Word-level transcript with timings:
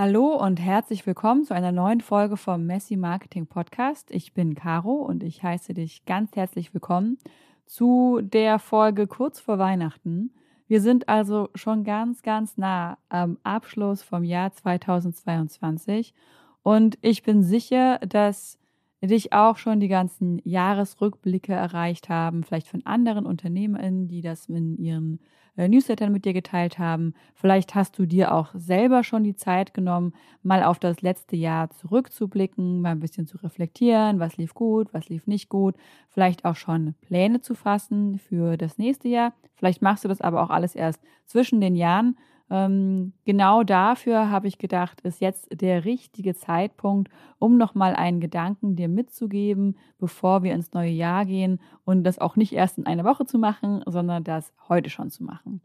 Hallo 0.00 0.36
und 0.36 0.60
herzlich 0.60 1.08
willkommen 1.08 1.42
zu 1.42 1.54
einer 1.54 1.72
neuen 1.72 2.00
Folge 2.00 2.36
vom 2.36 2.66
Messi 2.66 2.94
Marketing 2.96 3.48
Podcast. 3.48 4.12
Ich 4.12 4.32
bin 4.32 4.54
Caro 4.54 4.92
und 4.92 5.24
ich 5.24 5.42
heiße 5.42 5.74
dich 5.74 6.04
ganz 6.04 6.36
herzlich 6.36 6.72
willkommen 6.72 7.18
zu 7.66 8.20
der 8.22 8.60
Folge 8.60 9.08
kurz 9.08 9.40
vor 9.40 9.58
Weihnachten. 9.58 10.32
Wir 10.68 10.80
sind 10.80 11.08
also 11.08 11.48
schon 11.56 11.82
ganz, 11.82 12.22
ganz 12.22 12.56
nah 12.56 12.96
am 13.08 13.38
Abschluss 13.42 14.04
vom 14.04 14.22
Jahr 14.22 14.52
2022 14.52 16.14
und 16.62 16.96
ich 17.00 17.24
bin 17.24 17.42
sicher, 17.42 17.98
dass 17.98 18.56
dich 19.02 19.32
auch 19.32 19.56
schon 19.56 19.80
die 19.80 19.88
ganzen 19.88 20.40
Jahresrückblicke 20.44 21.52
erreicht 21.52 22.08
haben, 22.08 22.42
vielleicht 22.42 22.68
von 22.68 22.84
anderen 22.84 23.26
Unternehmerinnen, 23.26 24.08
die 24.08 24.22
das 24.22 24.46
in 24.46 24.76
ihren 24.76 25.20
äh, 25.56 25.68
Newslettern 25.68 26.12
mit 26.12 26.24
dir 26.24 26.32
geteilt 26.32 26.78
haben. 26.78 27.14
Vielleicht 27.34 27.74
hast 27.74 27.98
du 27.98 28.06
dir 28.06 28.32
auch 28.32 28.50
selber 28.54 29.04
schon 29.04 29.24
die 29.24 29.36
Zeit 29.36 29.74
genommen, 29.74 30.14
mal 30.42 30.62
auf 30.62 30.78
das 30.78 31.02
letzte 31.02 31.36
Jahr 31.36 31.70
zurückzublicken, 31.70 32.80
mal 32.80 32.92
ein 32.92 33.00
bisschen 33.00 33.26
zu 33.26 33.38
reflektieren, 33.38 34.20
was 34.20 34.36
lief 34.36 34.54
gut, 34.54 34.88
was 34.92 35.08
lief 35.08 35.26
nicht 35.26 35.48
gut, 35.48 35.74
vielleicht 36.08 36.44
auch 36.44 36.56
schon 36.56 36.94
Pläne 37.00 37.40
zu 37.40 37.54
fassen 37.54 38.18
für 38.18 38.56
das 38.56 38.78
nächste 38.78 39.08
Jahr. 39.08 39.32
Vielleicht 39.54 39.82
machst 39.82 40.04
du 40.04 40.08
das 40.08 40.20
aber 40.20 40.42
auch 40.42 40.50
alles 40.50 40.74
erst 40.74 41.02
zwischen 41.26 41.60
den 41.60 41.76
Jahren 41.76 42.16
ähm, 42.50 43.12
genau 43.24 43.62
dafür 43.62 44.30
habe 44.30 44.48
ich 44.48 44.58
gedacht, 44.58 45.00
ist 45.02 45.20
jetzt 45.20 45.48
der 45.50 45.84
richtige 45.84 46.34
Zeitpunkt, 46.34 47.10
um 47.38 47.58
nochmal 47.58 47.94
einen 47.94 48.20
Gedanken 48.20 48.74
dir 48.74 48.88
mitzugeben, 48.88 49.76
bevor 49.98 50.42
wir 50.42 50.54
ins 50.54 50.72
neue 50.72 50.90
Jahr 50.90 51.26
gehen 51.26 51.60
und 51.84 52.04
das 52.04 52.18
auch 52.18 52.36
nicht 52.36 52.54
erst 52.54 52.78
in 52.78 52.86
einer 52.86 53.04
Woche 53.04 53.26
zu 53.26 53.38
machen, 53.38 53.82
sondern 53.86 54.24
das 54.24 54.52
heute 54.68 54.88
schon 54.88 55.10
zu 55.10 55.24
machen. 55.24 55.60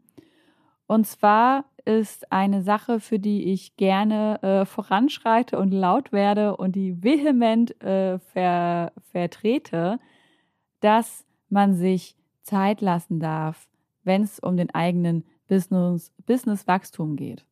Und 0.86 1.06
zwar 1.06 1.64
ist 1.86 2.30
eine 2.30 2.62
Sache, 2.62 3.00
für 3.00 3.18
die 3.18 3.52
ich 3.52 3.76
gerne 3.76 4.42
äh, 4.42 4.64
voranschreite 4.66 5.58
und 5.58 5.72
laut 5.72 6.12
werde 6.12 6.56
und 6.56 6.76
die 6.76 7.02
vehement 7.02 7.80
äh, 7.82 8.18
ver 8.18 8.92
vertrete, 9.10 9.98
dass 10.80 11.24
man 11.48 11.74
sich 11.74 12.16
Zeit 12.42 12.82
lassen 12.82 13.20
darf, 13.20 13.68
wenn 14.02 14.22
es 14.22 14.38
um 14.38 14.58
den 14.58 14.74
eigenen 14.74 15.24
Business, 15.48 16.12
Businesswachstum 16.26 17.16
geht. 17.16 17.44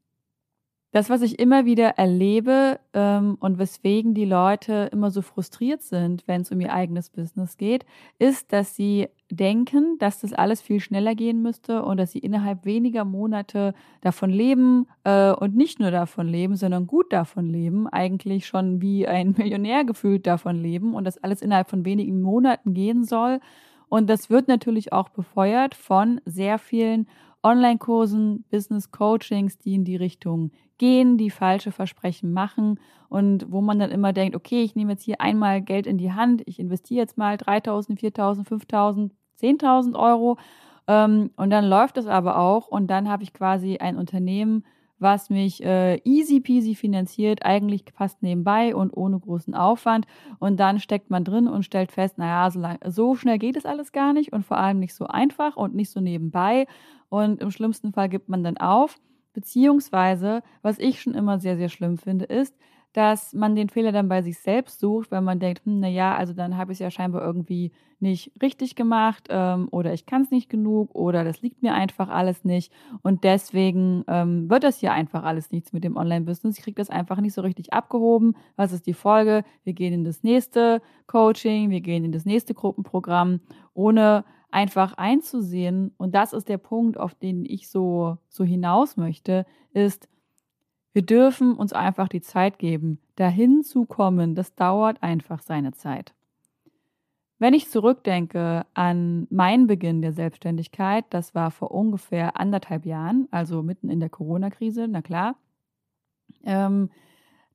Das, 0.95 1.09
was 1.09 1.23
ich 1.23 1.39
immer 1.39 1.65
wieder 1.65 1.97
erlebe 1.97 2.79
ähm, 2.93 3.39
und 3.41 3.59
weswegen 3.59 4.12
die 4.12 4.27
Leute 4.27 4.91
immer 4.93 5.11
so 5.11 5.23
frustriert 5.23 5.81
sind, 5.81 6.29
wenn 6.29 6.43
es 6.43 6.53
um 6.53 6.61
ihr 6.61 6.71
eigenes 6.71 7.09
Business 7.09 7.57
geht, 7.57 7.87
ist, 8.19 8.53
dass 8.53 8.77
sie 8.77 9.09
denken, 9.31 9.97
dass 9.99 10.21
das 10.21 10.34
alles 10.34 10.61
viel 10.61 10.81
schneller 10.81 11.15
gehen 11.15 11.41
müsste 11.41 11.83
und 11.83 11.97
dass 11.97 12.12
sie 12.12 12.19
innerhalb 12.19 12.67
weniger 12.67 13.07
Monate 13.07 13.73
davon 14.03 14.29
leben 14.29 14.87
äh, 15.05 15.33
und 15.33 15.56
nicht 15.56 15.81
nur 15.81 15.91
davon 15.91 16.29
leben, 16.29 16.56
sondern 16.56 16.87
gut 16.87 17.11
davon 17.11 17.49
leben, 17.49 17.89
eigentlich 17.89 18.47
schon 18.47 18.83
wie 18.83 19.09
ein 19.09 19.31
Millionär 19.39 19.84
gefühlt 19.84 20.27
davon 20.27 20.56
leben 20.56 20.95
und 20.95 21.05
das 21.05 21.17
alles 21.17 21.41
innerhalb 21.41 21.71
von 21.71 21.87
wenigen 21.87 22.21
Monaten 22.21 22.75
gehen 22.75 23.05
soll. 23.05 23.41
Und 23.89 24.11
das 24.11 24.29
wird 24.29 24.47
natürlich 24.47 24.93
auch 24.93 25.09
befeuert 25.09 25.75
von 25.75 26.21
sehr 26.27 26.59
vielen 26.59 27.06
Online-Kursen, 27.43 28.45
Business-Coachings, 28.51 29.59
die 29.59 29.75
in 29.75 29.85
die 29.85 29.97
Richtung 29.97 30.53
gehen, 30.79 31.19
die 31.19 31.31
falsche 31.31 31.73
Versprechen 31.73 32.33
machen 32.33 32.81
und 33.09 33.51
wo 33.51 33.61
man 33.61 33.79
dann 33.79 33.91
immer 33.91 34.12
denkt, 34.12 34.37
okay, 34.37 34.62
ich 34.62 34.75
nehme 34.75 34.93
jetzt 34.93 35.05
hier 35.05 35.21
einmal 35.21 35.61
Geld 35.62 35.87
in 35.87 35.99
die 35.99 36.12
Hand, 36.12 36.43
ich 36.47 36.59
investiere 36.59 37.01
jetzt 37.01 37.19
mal 37.19 37.37
3.000, 37.37 37.99
4.000, 37.99 38.47
5.000, 38.47 39.11
10.000 39.41 39.99
Euro 39.99 40.39
ähm, 40.89 41.31
und 41.37 41.51
dann 41.51 41.65
läuft 41.65 41.99
es 41.99 42.07
aber 42.07 42.39
auch 42.39 42.69
und 42.69 42.89
dann 42.89 43.09
habe 43.09 43.23
ich 43.23 43.33
quasi 43.33 43.79
ein 43.79 43.97
Unternehmen, 43.97 44.65
was 45.03 45.28
mich 45.31 45.62
äh, 45.62 45.97
easy 46.05 46.41
peasy 46.41 46.75
finanziert, 46.75 47.45
eigentlich 47.45 47.84
fast 47.95 48.22
nebenbei 48.22 48.75
und 48.75 48.97
ohne 48.97 49.19
großen 49.19 49.55
Aufwand. 49.55 50.06
Und 50.39 50.59
dann 50.59 50.78
steckt 50.78 51.11
man 51.11 51.25
drin 51.25 51.48
und 51.48 51.64
stellt 51.64 51.92
fest, 51.92 52.19
naja, 52.19 52.50
so, 52.50 52.61
lang, 52.61 52.78
so 52.86 53.14
schnell 53.14 53.39
geht 53.39 53.56
es 53.56 53.67
alles 53.67 53.92
gar 53.92 54.12
nicht 54.12 54.33
und 54.33 54.44
vor 54.44 54.59
allem 54.59 54.78
nicht 54.78 54.94
so 54.94 55.06
einfach 55.06 55.56
und 55.56 55.75
nicht 55.75 55.91
so 55.91 56.00
nebenbei. 56.00 56.66
Und 57.09 57.43
im 57.43 57.50
schlimmsten 57.50 57.93
Fall 57.93 58.09
gibt 58.09 58.28
man 58.28 58.43
dann 58.43 58.56
auf. 58.56 58.99
Beziehungsweise, 59.34 60.43
was 60.62 60.78
ich 60.78 61.00
schon 61.03 61.15
immer 61.15 61.38
sehr, 61.38 61.56
sehr 61.56 61.69
schlimm 61.69 61.98
finde, 61.98 62.27
ist, 62.27 62.54
dass 62.92 63.32
man 63.32 63.56
den 63.56 63.69
Fehler 63.69 63.92
dann 63.92 64.08
bei 64.08 64.22
sich 64.22 64.38
selbst 64.38 64.80
sucht, 64.80 65.10
weil 65.10 65.22
man 65.22 65.38
denkt, 65.38 65.64
hm, 65.64 65.80
naja, 65.80 66.14
also 66.16 66.32
dann 66.34 66.56
habe 66.56 66.72
ich 66.72 66.76
es 66.76 66.80
ja 66.80 66.91
scheinbar 66.91 67.22
irgendwie 67.22 67.72
nicht 68.00 68.32
richtig 68.42 68.75
gemacht 68.75 69.28
ähm, 69.30 69.69
oder 69.70 69.92
ich 69.92 70.06
kann 70.06 70.22
es 70.22 70.30
nicht 70.30 70.50
genug 70.50 70.94
oder 70.94 71.25
das 71.25 71.41
liegt 71.41 71.62
mir 71.62 71.72
einfach 71.72 72.08
alles 72.08 72.44
nicht 72.44 72.72
und 73.03 73.22
deswegen 73.25 74.04
ähm, 74.08 74.50
wird 74.50 74.64
das 74.64 74.78
hier 74.78 74.92
einfach 74.92 75.22
alles 75.22 75.53
nichts 75.53 75.72
mit 75.72 75.84
dem 75.84 75.97
Online-Business. 75.97 76.58
Ich 76.58 76.64
kriege 76.64 76.75
das 76.75 76.91
einfach 76.91 77.20
nicht 77.20 77.32
so 77.32 77.42
richtig 77.42 77.72
abgehoben. 77.72 78.34
Was 78.56 78.72
ist 78.72 78.86
die 78.86 78.94
Folge? 78.94 79.44
Wir 79.62 79.72
gehen 79.72 79.92
in 79.92 80.04
das 80.04 80.22
nächste 80.24 80.82
Coaching, 81.06 81.70
wir 81.70 81.80
gehen 81.80 82.04
in 82.04 82.12
das 82.12 82.24
nächste 82.24 82.54
Gruppenprogramm, 82.54 83.41
ohne 83.72 84.24
einfach 84.50 84.94
einzusehen, 84.94 85.92
und 85.97 86.14
das 86.14 86.32
ist 86.32 86.48
der 86.48 86.59
Punkt, 86.59 86.98
auf 86.98 87.14
den 87.14 87.44
ich 87.44 87.69
so, 87.70 88.19
so 88.28 88.44
hinaus 88.44 88.97
möchte, 88.97 89.47
ist, 89.72 90.09
wir 90.92 91.03
dürfen 91.03 91.54
uns 91.54 91.72
einfach 91.72 92.08
die 92.08 92.20
Zeit 92.20 92.58
geben, 92.58 92.98
dahin 93.16 93.62
zu 93.62 93.86
kommen. 93.86 94.34
Das 94.34 94.54
dauert 94.54 95.03
einfach 95.03 95.41
seine 95.41 95.72
Zeit. 95.72 96.14
Wenn 97.38 97.54
ich 97.54 97.70
zurückdenke 97.70 98.66
an 98.75 99.26
meinen 99.30 99.66
Beginn 99.66 100.00
der 100.00 100.12
Selbstständigkeit, 100.12 101.04
das 101.10 101.34
war 101.34 101.50
vor 101.50 101.72
ungefähr 101.72 102.38
anderthalb 102.38 102.86
Jahren, 102.86 103.26
also 103.32 103.62
mitten 103.62 103.91
in 103.91 103.98
der 103.98 104.10
Corona-Krise, 104.10 104.86
na 104.86 105.03
klar, 105.03 105.34
ähm, 106.44 106.91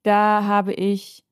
da 0.02 0.44
habe 0.44 0.74
ich 0.74 1.24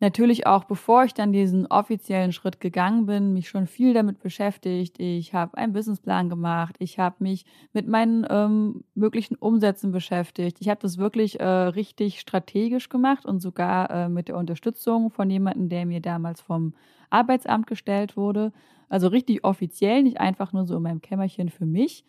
natürlich 0.00 0.46
auch, 0.46 0.64
bevor 0.64 1.04
ich 1.04 1.14
dann 1.14 1.32
diesen 1.32 1.66
offiziellen 1.66 2.32
Schritt 2.32 2.60
gegangen 2.60 3.06
bin, 3.06 3.32
mich 3.32 3.48
schon 3.48 3.66
viel 3.66 3.94
damit 3.94 4.20
beschäftigt. 4.20 4.98
Ich 4.98 5.34
habe 5.34 5.56
einen 5.56 5.72
Businessplan 5.72 6.28
gemacht. 6.28 6.76
Ich 6.78 6.98
habe 6.98 7.16
mich 7.20 7.44
mit 7.72 7.88
meinen 7.88 8.26
ähm, 8.28 8.84
möglichen 8.94 9.36
Umsätzen 9.36 9.92
beschäftigt. 9.92 10.58
Ich 10.60 10.68
habe 10.68 10.80
das 10.80 10.98
wirklich 10.98 11.40
äh, 11.40 11.44
richtig 11.44 12.20
strategisch 12.20 12.88
gemacht 12.88 13.24
und 13.24 13.40
sogar 13.40 13.90
äh, 13.90 14.08
mit 14.08 14.28
der 14.28 14.36
Unterstützung 14.36 15.10
von 15.10 15.30
jemandem, 15.30 15.68
der 15.68 15.86
mir 15.86 16.00
damals 16.00 16.40
vom 16.40 16.74
Arbeitsamt 17.10 17.66
gestellt 17.66 18.16
wurde. 18.16 18.52
Also 18.88 19.08
richtig 19.08 19.44
offiziell, 19.44 20.02
nicht 20.02 20.20
einfach 20.20 20.52
nur 20.52 20.66
so 20.66 20.76
in 20.76 20.82
meinem 20.82 21.00
Kämmerchen 21.00 21.48
für 21.48 21.66
mich. 21.66 22.04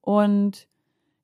Und 0.00 0.68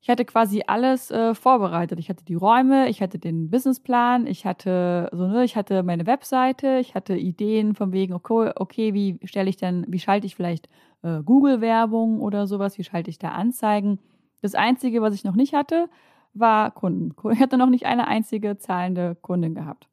ich 0.07 0.11
hatte 0.11 0.25
quasi 0.25 0.63
alles 0.65 1.11
äh, 1.11 1.35
vorbereitet. 1.35 1.99
Ich 1.99 2.09
hatte 2.09 2.25
die 2.25 2.37
Räume, 2.37 2.89
ich 2.89 3.03
hatte 3.03 3.19
den 3.19 3.51
Businessplan, 3.51 4.29
ich 4.29 4.47
hatte 4.47 5.09
so 5.13 5.27
ne, 5.27 5.43
ich 5.43 5.57
hatte 5.57 5.83
meine 5.83 6.07
Webseite, 6.07 6.79
ich 6.79 6.95
hatte 6.95 7.17
Ideen 7.17 7.75
von 7.75 7.91
wegen 7.91 8.13
okay, 8.13 8.53
okay 8.55 8.95
wie 8.95 9.19
stelle 9.25 9.51
ich 9.51 9.57
denn, 9.57 9.85
wie 9.89 9.99
schalte 9.99 10.29
ich 10.29 10.37
vielleicht 10.37 10.69
äh, 11.03 11.25
Google 11.25 11.61
Werbung 11.61 12.21
oder 12.21 12.47
sowas, 12.47 12.79
wie 12.79 12.85
schalte 12.85 13.11
ich 13.11 13.19
da 13.19 13.31
Anzeigen? 13.31 13.99
Das 14.43 14.55
einzige, 14.55 15.03
was 15.03 15.13
ich 15.13 15.25
noch 15.25 15.35
nicht 15.35 15.55
hatte, 15.55 15.89
war 16.35 16.71
Kunden. 16.71 17.13
Ich 17.33 17.41
hatte 17.41 17.59
noch 17.59 17.69
nicht 17.69 17.87
eine 17.87 18.07
einzige 18.07 18.59
zahlende 18.59 19.17
Kundin 19.17 19.57
gehabt. 19.57 19.89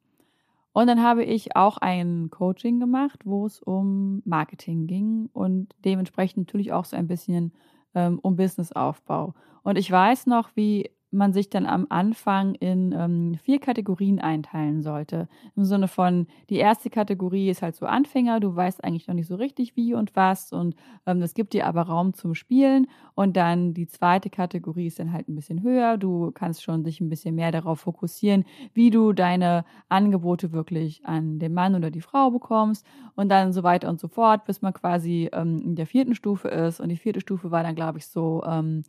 Und 0.72 0.86
dann 0.86 1.02
habe 1.02 1.24
ich 1.24 1.56
auch 1.56 1.78
ein 1.78 2.30
Coaching 2.30 2.78
gemacht, 2.78 3.22
wo 3.24 3.46
es 3.46 3.60
um 3.60 4.22
Marketing 4.24 4.86
ging 4.86 5.28
und 5.32 5.74
dementsprechend 5.84 6.46
natürlich 6.46 6.72
auch 6.72 6.84
so 6.84 6.96
ein 6.96 7.08
bisschen 7.08 7.52
ähm, 7.94 8.18
um 8.22 8.36
Businessaufbau. 8.36 9.34
Und 9.62 9.78
ich 9.78 9.90
weiß 9.90 10.26
noch, 10.26 10.50
wie 10.54 10.90
man 11.14 11.32
sich 11.32 11.50
dann 11.50 11.66
am 11.66 11.86
Anfang 11.88 12.54
in 12.54 12.92
ähm, 12.92 13.38
vier 13.42 13.58
Kategorien 13.58 14.20
einteilen 14.20 14.82
sollte. 14.82 15.28
Im 15.56 15.64
Sinne 15.64 15.88
von, 15.88 16.26
die 16.50 16.56
erste 16.56 16.90
Kategorie 16.90 17.48
ist 17.48 17.62
halt 17.62 17.76
so 17.76 17.86
Anfänger, 17.86 18.40
du 18.40 18.54
weißt 18.54 18.84
eigentlich 18.84 19.08
noch 19.08 19.14
nicht 19.14 19.28
so 19.28 19.36
richtig 19.36 19.76
wie 19.76 19.94
und 19.94 20.14
was 20.16 20.52
und 20.52 20.74
ähm, 21.06 21.20
das 21.20 21.34
gibt 21.34 21.52
dir 21.52 21.66
aber 21.66 21.82
Raum 21.82 22.14
zum 22.14 22.34
Spielen. 22.34 22.86
Und 23.14 23.36
dann 23.36 23.74
die 23.74 23.86
zweite 23.86 24.28
Kategorie 24.28 24.86
ist 24.86 24.98
dann 24.98 25.12
halt 25.12 25.28
ein 25.28 25.36
bisschen 25.36 25.62
höher, 25.62 25.96
du 25.96 26.32
kannst 26.32 26.62
schon 26.62 26.84
dich 26.84 27.00
ein 27.00 27.08
bisschen 27.08 27.34
mehr 27.34 27.52
darauf 27.52 27.80
fokussieren, 27.80 28.44
wie 28.72 28.90
du 28.90 29.12
deine 29.12 29.64
Angebote 29.88 30.52
wirklich 30.52 31.04
an 31.06 31.38
den 31.38 31.54
Mann 31.54 31.74
oder 31.74 31.90
die 31.90 32.00
Frau 32.00 32.30
bekommst 32.30 32.84
und 33.14 33.28
dann 33.28 33.52
so 33.52 33.62
weiter 33.62 33.88
und 33.88 34.00
so 34.00 34.08
fort, 34.08 34.44
bis 34.44 34.62
man 34.62 34.72
quasi 34.72 35.30
ähm, 35.32 35.60
in 35.62 35.76
der 35.76 35.86
vierten 35.86 36.14
Stufe 36.14 36.48
ist. 36.48 36.80
Und 36.80 36.88
die 36.88 36.96
vierte 36.96 37.20
Stufe 37.20 37.50
war 37.50 37.62
dann, 37.62 37.74
glaube 37.74 37.98
ich, 37.98 38.06
so, 38.06 38.42
ähm, 38.46 38.82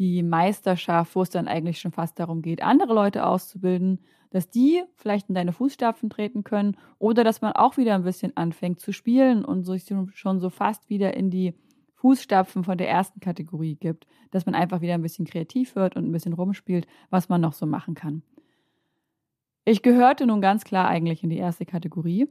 die 0.00 0.22
Meisterschaft, 0.22 1.14
wo 1.14 1.20
es 1.20 1.28
dann 1.28 1.46
eigentlich 1.46 1.78
schon 1.78 1.92
fast 1.92 2.18
darum 2.18 2.40
geht, 2.40 2.62
andere 2.62 2.94
Leute 2.94 3.26
auszubilden, 3.26 4.00
dass 4.30 4.48
die 4.48 4.82
vielleicht 4.96 5.28
in 5.28 5.34
deine 5.34 5.52
Fußstapfen 5.52 6.08
treten 6.08 6.42
können 6.42 6.78
oder 6.98 7.22
dass 7.22 7.42
man 7.42 7.52
auch 7.52 7.76
wieder 7.76 7.94
ein 7.94 8.04
bisschen 8.04 8.34
anfängt 8.34 8.80
zu 8.80 8.92
spielen 8.92 9.44
und 9.44 9.64
sich 9.64 9.84
schon 10.14 10.40
so 10.40 10.48
fast 10.48 10.88
wieder 10.88 11.14
in 11.14 11.30
die 11.30 11.52
Fußstapfen 11.96 12.64
von 12.64 12.78
der 12.78 12.88
ersten 12.88 13.20
Kategorie 13.20 13.74
gibt, 13.74 14.06
dass 14.30 14.46
man 14.46 14.54
einfach 14.54 14.80
wieder 14.80 14.94
ein 14.94 15.02
bisschen 15.02 15.26
kreativ 15.26 15.76
wird 15.76 15.96
und 15.96 16.06
ein 16.06 16.12
bisschen 16.12 16.32
rumspielt, 16.32 16.86
was 17.10 17.28
man 17.28 17.42
noch 17.42 17.52
so 17.52 17.66
machen 17.66 17.94
kann. 17.94 18.22
Ich 19.66 19.82
gehörte 19.82 20.26
nun 20.26 20.40
ganz 20.40 20.64
klar 20.64 20.88
eigentlich 20.88 21.22
in 21.22 21.28
die 21.28 21.36
erste 21.36 21.66
Kategorie 21.66 22.26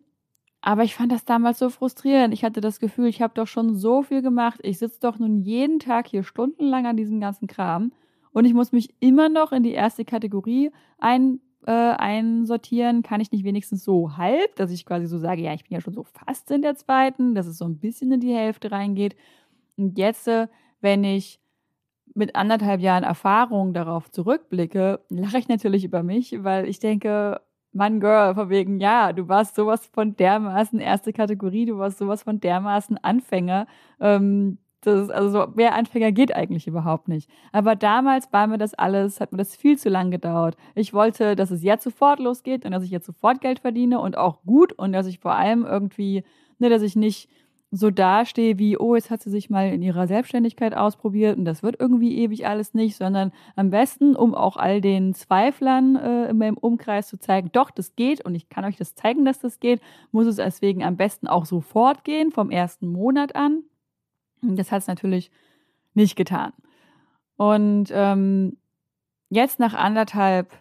aber 0.61 0.83
ich 0.83 0.95
fand 0.95 1.11
das 1.11 1.25
damals 1.25 1.59
so 1.59 1.69
frustrierend. 1.69 2.33
Ich 2.33 2.43
hatte 2.43 2.61
das 2.61 2.79
Gefühl, 2.79 3.07
ich 3.07 3.21
habe 3.21 3.33
doch 3.33 3.47
schon 3.47 3.75
so 3.75 4.03
viel 4.03 4.21
gemacht. 4.21 4.59
Ich 4.63 4.77
sitze 4.77 4.99
doch 4.99 5.17
nun 5.17 5.41
jeden 5.41 5.79
Tag 5.79 6.07
hier 6.07 6.23
stundenlang 6.23 6.85
an 6.85 6.97
diesem 6.97 7.19
ganzen 7.19 7.47
Kram 7.47 7.93
und 8.31 8.45
ich 8.45 8.53
muss 8.53 8.71
mich 8.71 8.93
immer 8.99 9.29
noch 9.29 9.51
in 9.51 9.63
die 9.63 9.71
erste 9.71 10.05
Kategorie 10.05 10.71
ein, 10.97 11.39
äh, 11.65 11.71
einsortieren? 11.71 13.03
Kann 13.03 13.21
ich 13.21 13.31
nicht 13.31 13.43
wenigstens 13.43 13.83
so 13.83 14.17
halb, 14.17 14.55
dass 14.55 14.71
ich 14.71 14.85
quasi 14.85 15.07
so 15.07 15.17
sage, 15.17 15.41
ja, 15.41 15.53
ich 15.53 15.63
bin 15.63 15.75
ja 15.75 15.81
schon 15.81 15.93
so 15.93 16.03
fast 16.03 16.49
in 16.51 16.61
der 16.61 16.75
zweiten, 16.75 17.35
dass 17.35 17.47
es 17.47 17.57
so 17.57 17.65
ein 17.65 17.79
bisschen 17.79 18.11
in 18.11 18.19
die 18.19 18.33
Hälfte 18.33 18.71
reingeht. 18.71 19.15
Und 19.77 19.97
jetzt, 19.97 20.27
äh, 20.27 20.47
wenn 20.81 21.03
ich 21.03 21.39
mit 22.15 22.35
anderthalb 22.35 22.81
Jahren 22.81 23.03
Erfahrung 23.03 23.73
darauf 23.73 24.09
zurückblicke, 24.11 24.99
lache 25.09 25.37
ich 25.37 25.47
natürlich 25.47 25.83
über 25.85 26.03
mich, 26.03 26.43
weil 26.43 26.67
ich 26.67 26.79
denke, 26.79 27.41
Mann, 27.71 27.99
Girl, 27.99 28.33
von 28.35 28.49
wegen, 28.49 28.79
ja, 28.79 29.13
du 29.13 29.27
warst 29.27 29.55
sowas 29.55 29.85
von 29.85 30.15
dermaßen 30.15 30.79
erste 30.79 31.13
Kategorie, 31.13 31.65
du 31.65 31.77
warst 31.77 31.99
sowas 31.99 32.23
von 32.23 32.39
dermaßen 32.39 32.97
Anfänger. 32.97 33.67
Ähm, 33.99 34.57
das, 34.81 35.09
also 35.09 35.29
so, 35.29 35.47
mehr 35.55 35.75
Anfänger 35.75 36.11
geht 36.11 36.33
eigentlich 36.33 36.65
überhaupt 36.67 37.07
nicht. 37.09 37.29
Aber 37.51 37.75
damals 37.75 38.31
war 38.31 38.47
mir 38.47 38.57
das 38.57 38.73
alles, 38.73 39.19
hat 39.19 39.31
mir 39.31 39.37
das 39.37 39.55
viel 39.55 39.77
zu 39.77 39.89
lang 39.89 40.09
gedauert. 40.09 40.55
Ich 40.73 40.93
wollte, 40.93 41.35
dass 41.35 41.51
es 41.51 41.63
jetzt 41.63 41.83
sofort 41.83 42.19
losgeht 42.19 42.65
und 42.65 42.71
dass 42.71 42.83
ich 42.83 42.91
jetzt 42.91 43.05
sofort 43.05 43.41
Geld 43.41 43.59
verdiene 43.59 43.99
und 43.99 44.17
auch 44.17 44.41
gut 44.43 44.73
und 44.73 44.93
dass 44.93 45.05
ich 45.05 45.19
vor 45.19 45.33
allem 45.33 45.65
irgendwie, 45.65 46.23
ne, 46.59 46.69
dass 46.69 46.81
ich 46.81 46.95
nicht 46.95 47.29
so 47.71 47.91
dastehe 47.91 48.57
wie, 48.57 48.77
oh, 48.77 48.95
jetzt 48.95 49.11
hat 49.11 49.21
sie 49.21 49.29
sich 49.29 49.49
mal 49.49 49.71
in 49.71 49.83
ihrer 49.83 50.07
Selbstständigkeit 50.07 50.75
ausprobiert 50.75 51.37
und 51.37 51.45
das 51.45 51.61
wird 51.61 51.79
irgendwie 51.79 52.17
ewig 52.17 52.47
alles 52.47 52.73
nicht, 52.73 52.95
sondern 52.95 53.31
am 53.55 53.69
besten, 53.69 54.15
um 54.15 54.33
auch 54.33 54.57
all 54.57 54.81
den 54.81 55.13
Zweiflern 55.13 55.95
äh, 55.95 56.29
in 56.29 56.37
meinem 56.39 56.57
Umkreis 56.57 57.07
zu 57.07 57.19
zeigen, 57.19 57.51
doch, 57.51 57.69
das 57.69 57.95
geht 57.95 58.25
und 58.25 58.33
ich 58.33 58.49
kann 58.49 58.65
euch 58.65 58.77
das 58.77 58.95
zeigen, 58.95 59.23
dass 59.23 59.39
das 59.39 59.59
geht, 59.59 59.81
muss 60.11 60.25
es 60.25 60.37
deswegen 60.37 60.83
am 60.83 60.97
besten 60.97 61.27
auch 61.27 61.45
sofort 61.45 62.03
gehen, 62.03 62.31
vom 62.31 62.49
ersten 62.49 62.87
Monat 62.87 63.35
an. 63.35 63.63
Und 64.41 64.57
das 64.57 64.71
hat 64.71 64.81
es 64.81 64.87
natürlich 64.87 65.29
nicht 65.93 66.15
getan. 66.15 66.53
Und 67.37 67.89
ähm, 67.93 68.57
jetzt 69.29 69.59
nach 69.59 69.75
anderthalb 69.75 70.51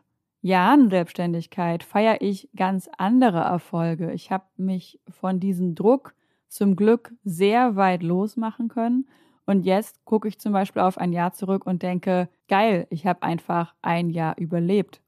Jahren 0.43 0.90
Selbstständigkeit 0.90 1.82
feiere 1.82 2.20
ich 2.20 2.50
ganz 2.54 2.88
andere 2.99 3.40
Erfolge. 3.40 4.12
Ich 4.12 4.31
habe 4.31 4.44
mich 4.56 5.00
von 5.08 5.40
diesem 5.40 5.75
Druck 5.75 6.14
zum 6.49 6.77
Glück 6.77 7.12
sehr 7.25 7.77
weit 7.77 8.03
losmachen 8.03 8.69
können. 8.69 9.09
Und 9.47 9.65
jetzt 9.65 10.05
gucke 10.05 10.29
ich 10.29 10.39
zum 10.39 10.53
Beispiel 10.53 10.83
auf 10.83 10.99
ein 10.99 11.12
Jahr 11.12 11.33
zurück 11.33 11.67
und 11.67 11.83
denke, 11.83 12.29
geil, 12.49 12.87
ich 12.91 13.06
habe 13.06 13.23
einfach 13.23 13.75
ein 13.81 14.11
Jahr 14.11 14.37
überlebt. 14.37 15.00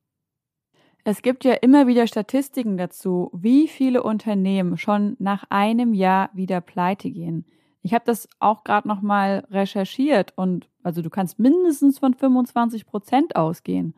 Es 1.05 1.23
gibt 1.23 1.45
ja 1.45 1.55
immer 1.55 1.87
wieder 1.87 2.07
Statistiken 2.07 2.77
dazu, 2.77 3.31
wie 3.33 3.69
viele 3.69 4.03
Unternehmen 4.03 4.77
schon 4.77 5.17
nach 5.19 5.45
einem 5.49 5.95
Jahr 5.95 6.31
wieder 6.35 6.61
pleite 6.61 7.11
gehen. 7.11 7.47
Ich 7.83 7.95
habe 7.95 8.05
das 8.05 8.29
auch 8.39 8.65
gerade 8.65 8.87
noch 8.87 9.01
mal 9.01 9.47
recherchiert 9.51 10.35
und 10.37 10.69
also 10.83 11.01
du 11.01 11.09
kannst 11.09 11.39
mindestens 11.39 11.99
von 11.99 12.15
25 12.15 12.87
Prozent 12.87 13.37
ausgehen. 13.37 13.95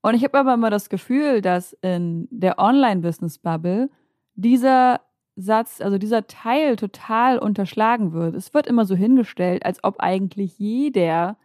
Und 0.00 0.14
ich 0.14 0.24
habe 0.24 0.38
aber 0.38 0.54
immer 0.54 0.70
das 0.70 0.88
Gefühl, 0.88 1.42
dass 1.42 1.74
in 1.74 2.28
der 2.30 2.58
Online-Business-Bubble 2.58 3.90
dieser 4.34 5.00
Satz, 5.36 5.80
also 5.80 5.98
dieser 5.98 6.26
Teil 6.26 6.76
total 6.76 7.38
unterschlagen 7.38 8.12
wird. 8.12 8.34
Es 8.34 8.52
wird 8.54 8.66
immer 8.66 8.84
so 8.84 8.94
hingestellt, 8.94 9.64
als 9.64 9.82
ob 9.82 10.00
eigentlich 10.00 10.58
jeder 10.58 11.36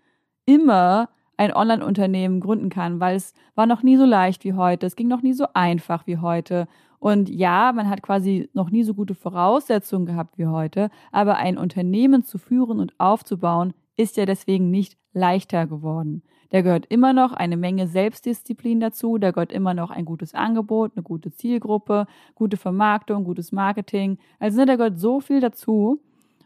immer 0.46 1.10
ein 1.38 1.54
Online-Unternehmen 1.54 2.40
gründen 2.40 2.70
kann, 2.70 3.00
weil 3.00 3.16
es 3.16 3.34
war 3.56 3.66
noch 3.66 3.84
nie 3.84 3.96
so 3.96 4.06
leicht 4.06 4.44
wie 4.44 4.54
heute, 4.54 4.88
es 4.88 4.96
ging 4.96 5.08
noch 5.08 5.22
nie 5.22 5.34
so 5.34 5.46
einfach 5.54 6.08
wie 6.08 6.18
heute. 6.18 6.68
Und 7.00 7.30
ja, 7.30 7.72
man 7.74 7.90
hat 7.90 8.02
quasi 8.02 8.50
noch 8.54 8.72
nie 8.72 8.84
so 8.84 8.96
gute 8.96 9.14
Voraussetzungen 9.14 10.08
gehabt 10.08 10.38
wie 10.38 10.48
heute, 10.48 10.90
aber 11.12 11.38
ein 11.38 11.58
Unternehmen 11.58 12.24
zu 12.24 12.40
führen 12.40 12.80
und 12.80 13.00
aufzubauen, 13.00 13.74
ist 13.96 14.18
ja 14.18 14.26
deswegen 14.26 14.72
nicht 14.72 14.98
leichter 15.14 15.68
geworden. 15.68 16.24
Da 16.50 16.62
gehört 16.62 16.86
immer 16.88 17.14
noch 17.14 17.34
eine 17.34 17.58
Menge 17.58 17.88
Selbstdisziplin 17.88 18.80
dazu, 18.80 19.18
da 19.18 19.32
gehört 19.32 19.52
immer 19.52 19.74
noch 19.74 19.90
ein 19.90 20.06
gutes 20.06 20.34
Angebot, 20.34 20.94
eine 20.96 21.04
gute 21.04 21.32
Zielgruppe, 21.32 22.08
gute 22.36 22.58
Vermarktung, 22.58 23.24
gutes 23.24 23.52
Marketing. 23.52 24.18
Also 24.40 24.60
ne, 24.60 24.66
da 24.66 24.76
gehört 24.76 25.00
so 25.00 25.20
viel 25.20 25.42
dazu. 25.42 26.02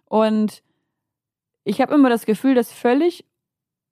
Und 0.06 0.64
ich 1.64 1.82
habe 1.82 1.94
immer 1.94 2.10
das 2.10 2.26
Gefühl, 2.26 2.56
dass 2.56 2.72
völlig 2.72 3.26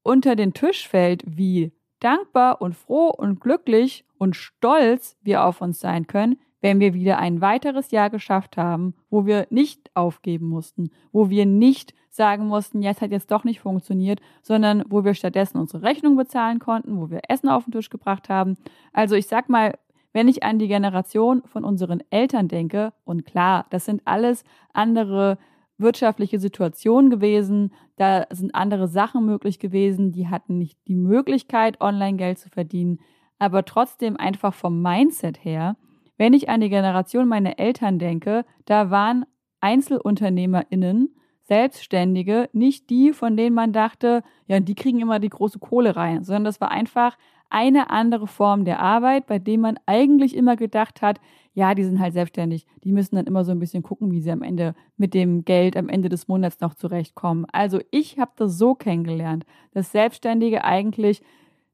unter 0.03 0.35
den 0.35 0.53
Tisch 0.53 0.87
fällt, 0.87 1.23
wie 1.25 1.71
dankbar 1.99 2.61
und 2.61 2.75
froh 2.75 3.09
und 3.09 3.39
glücklich 3.39 4.05
und 4.17 4.35
stolz 4.35 5.17
wir 5.21 5.43
auf 5.43 5.61
uns 5.61 5.79
sein 5.79 6.07
können, 6.07 6.39
wenn 6.61 6.79
wir 6.79 6.93
wieder 6.93 7.17
ein 7.19 7.41
weiteres 7.41 7.91
Jahr 7.91 8.09
geschafft 8.09 8.57
haben, 8.57 8.93
wo 9.09 9.25
wir 9.25 9.47
nicht 9.49 9.91
aufgeben 9.93 10.47
mussten, 10.47 10.91
wo 11.11 11.29
wir 11.29 11.45
nicht 11.45 11.93
sagen 12.09 12.47
mussten, 12.47 12.83
es 12.83 13.01
hat 13.01 13.11
jetzt 13.11 13.31
doch 13.31 13.43
nicht 13.43 13.59
funktioniert, 13.61 14.19
sondern 14.41 14.83
wo 14.89 15.03
wir 15.03 15.13
stattdessen 15.13 15.59
unsere 15.59 15.83
Rechnung 15.83 16.17
bezahlen 16.17 16.59
konnten, 16.59 16.99
wo 16.99 17.09
wir 17.09 17.21
Essen 17.29 17.49
auf 17.49 17.65
den 17.65 17.71
Tisch 17.71 17.89
gebracht 17.89 18.29
haben. 18.29 18.57
Also 18.91 19.15
ich 19.15 19.27
sag 19.27 19.47
mal, 19.47 19.77
wenn 20.11 20.27
ich 20.27 20.43
an 20.43 20.59
die 20.59 20.67
Generation 20.67 21.43
von 21.45 21.63
unseren 21.63 22.01
Eltern 22.09 22.47
denke, 22.47 22.93
und 23.05 23.25
klar, 23.25 23.67
das 23.69 23.85
sind 23.85 24.01
alles 24.05 24.43
andere 24.73 25.37
wirtschaftliche 25.77 26.39
Situationen 26.39 27.09
gewesen, 27.09 27.73
da 27.95 28.25
sind 28.31 28.53
andere 28.53 28.87
Sachen 28.87 29.25
möglich 29.25 29.59
gewesen, 29.59 30.11
die 30.11 30.27
hatten 30.27 30.57
nicht 30.57 30.77
die 30.87 30.95
Möglichkeit, 30.95 31.79
Online-Geld 31.79 32.39
zu 32.39 32.49
verdienen, 32.49 32.99
aber 33.37 33.63
trotzdem 33.63 34.17
einfach 34.17 34.53
vom 34.53 34.81
Mindset 34.81 35.43
her, 35.45 35.77
wenn 36.19 36.33
ich 36.33 36.49
an 36.49 36.59
die 36.59 36.69
Generation 36.69 37.29
meiner 37.29 37.57
Eltern 37.59 37.97
denke, 37.97 38.45
da 38.65 38.91
waren 38.91 39.25
EinzelunternehmerInnen, 39.61 41.15
Selbstständige, 41.43 42.49
nicht 42.51 42.89
die, 42.91 43.13
von 43.13 43.35
denen 43.35 43.55
man 43.55 43.71
dachte, 43.73 44.21
ja, 44.45 44.59
die 44.59 44.75
kriegen 44.75 44.99
immer 44.99 45.19
die 45.19 45.29
große 45.29 45.59
Kohle 45.59 45.95
rein, 45.95 46.23
sondern 46.23 46.43
das 46.43 46.61
war 46.61 46.69
einfach 46.69 47.17
eine 47.49 47.89
andere 47.89 48.27
Form 48.27 48.65
der 48.65 48.81
Arbeit, 48.81 49.27
bei 49.27 49.39
dem 49.39 49.61
man 49.61 49.79
eigentlich 49.85 50.35
immer 50.35 50.57
gedacht 50.57 51.01
hat, 51.01 51.19
ja, 51.53 51.73
die 51.73 51.83
sind 51.83 51.99
halt 51.99 52.13
selbstständig, 52.13 52.67
die 52.83 52.91
müssen 52.91 53.15
dann 53.15 53.25
immer 53.25 53.43
so 53.43 53.51
ein 53.51 53.59
bisschen 53.59 53.81
gucken, 53.81 54.11
wie 54.11 54.21
sie 54.21 54.31
am 54.31 54.43
Ende 54.43 54.75
mit 54.97 55.13
dem 55.13 55.45
Geld 55.45 55.75
am 55.75 55.89
Ende 55.89 56.09
des 56.09 56.27
Monats 56.27 56.59
noch 56.59 56.75
zurechtkommen. 56.75 57.45
Also 57.51 57.79
ich 57.91 58.19
habe 58.19 58.31
das 58.35 58.57
so 58.57 58.75
kennengelernt, 58.75 59.45
dass 59.71 59.91
Selbstständige 59.91 60.65
eigentlich 60.65 61.23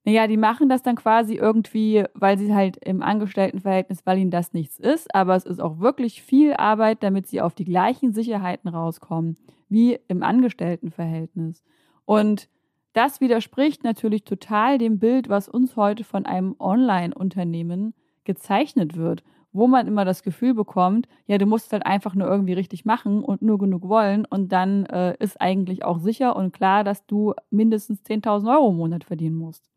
naja, 0.06 0.28
die 0.28 0.38
machen 0.38 0.69
das 0.69 0.84
dann 0.84 0.96
quasi 0.96 1.34
irgendwie, 1.34 2.06
weil 2.13 2.38
sie 2.38 2.54
halt 2.54 2.78
im 2.78 3.02
Angestelltenverhältnis, 3.02 4.06
weil 4.06 4.19
ihnen 4.19 4.30
das 4.30 4.54
nichts 4.54 4.80
ist, 4.80 5.13
aber 5.16 5.36
es 5.36 5.46
ist 5.46 5.60
auch 5.60 5.80
wirklich 5.80 6.22
viel 6.22 6.54
Arbeit, 6.54 7.02
damit 7.02 7.25
sie 7.28 7.42
auf 7.42 7.56
die 7.56 7.66
gleichen 7.66 8.13
Sicherheiten 8.13 8.69
rauskommen 8.69 9.36
wie 9.68 9.98
im 10.07 10.22
Angestelltenverhältnis. 10.22 11.63
Und 12.06 12.50
das 12.94 13.19
widerspricht 13.19 13.84
natürlich 13.84 14.24
total 14.24 14.78
dem 14.78 15.00
Bild, 15.00 15.28
was 15.28 15.50
uns 15.50 15.75
heute 15.75 16.04
von 16.04 16.28
einem 16.28 16.56
Online-Unternehmen 16.60 17.96
gezeichnet 18.25 18.96
wird, 18.96 19.24
wo 19.52 19.66
man 19.66 19.88
immer 19.88 20.06
das 20.06 20.21
Gefühl 20.21 20.54
bekommt, 20.54 21.07
ja, 21.26 21.40
du 21.40 21.47
musst 21.47 21.74
halt 21.74 21.85
einfach 21.85 22.14
nur 22.14 22.28
irgendwie 22.28 22.54
richtig 22.54 22.85
machen 22.85 23.24
und 23.24 23.42
nur 23.42 23.57
genug 23.57 23.88
wollen 23.88 24.26
und 24.26 24.52
dann 24.52 24.85
äh, 24.85 25.16
ist 25.18 25.42
eigentlich 25.42 25.83
auch 25.83 25.97
sicher 25.97 26.35
und 26.35 26.54
klar, 26.54 26.83
dass 26.83 27.07
du 27.07 27.33
mindestens 27.50 28.04
10.000 28.04 28.54
Euro 28.54 28.69
im 28.69 28.78
Monat 28.78 29.04
verdienen 29.04 29.38
musst. 29.38 29.75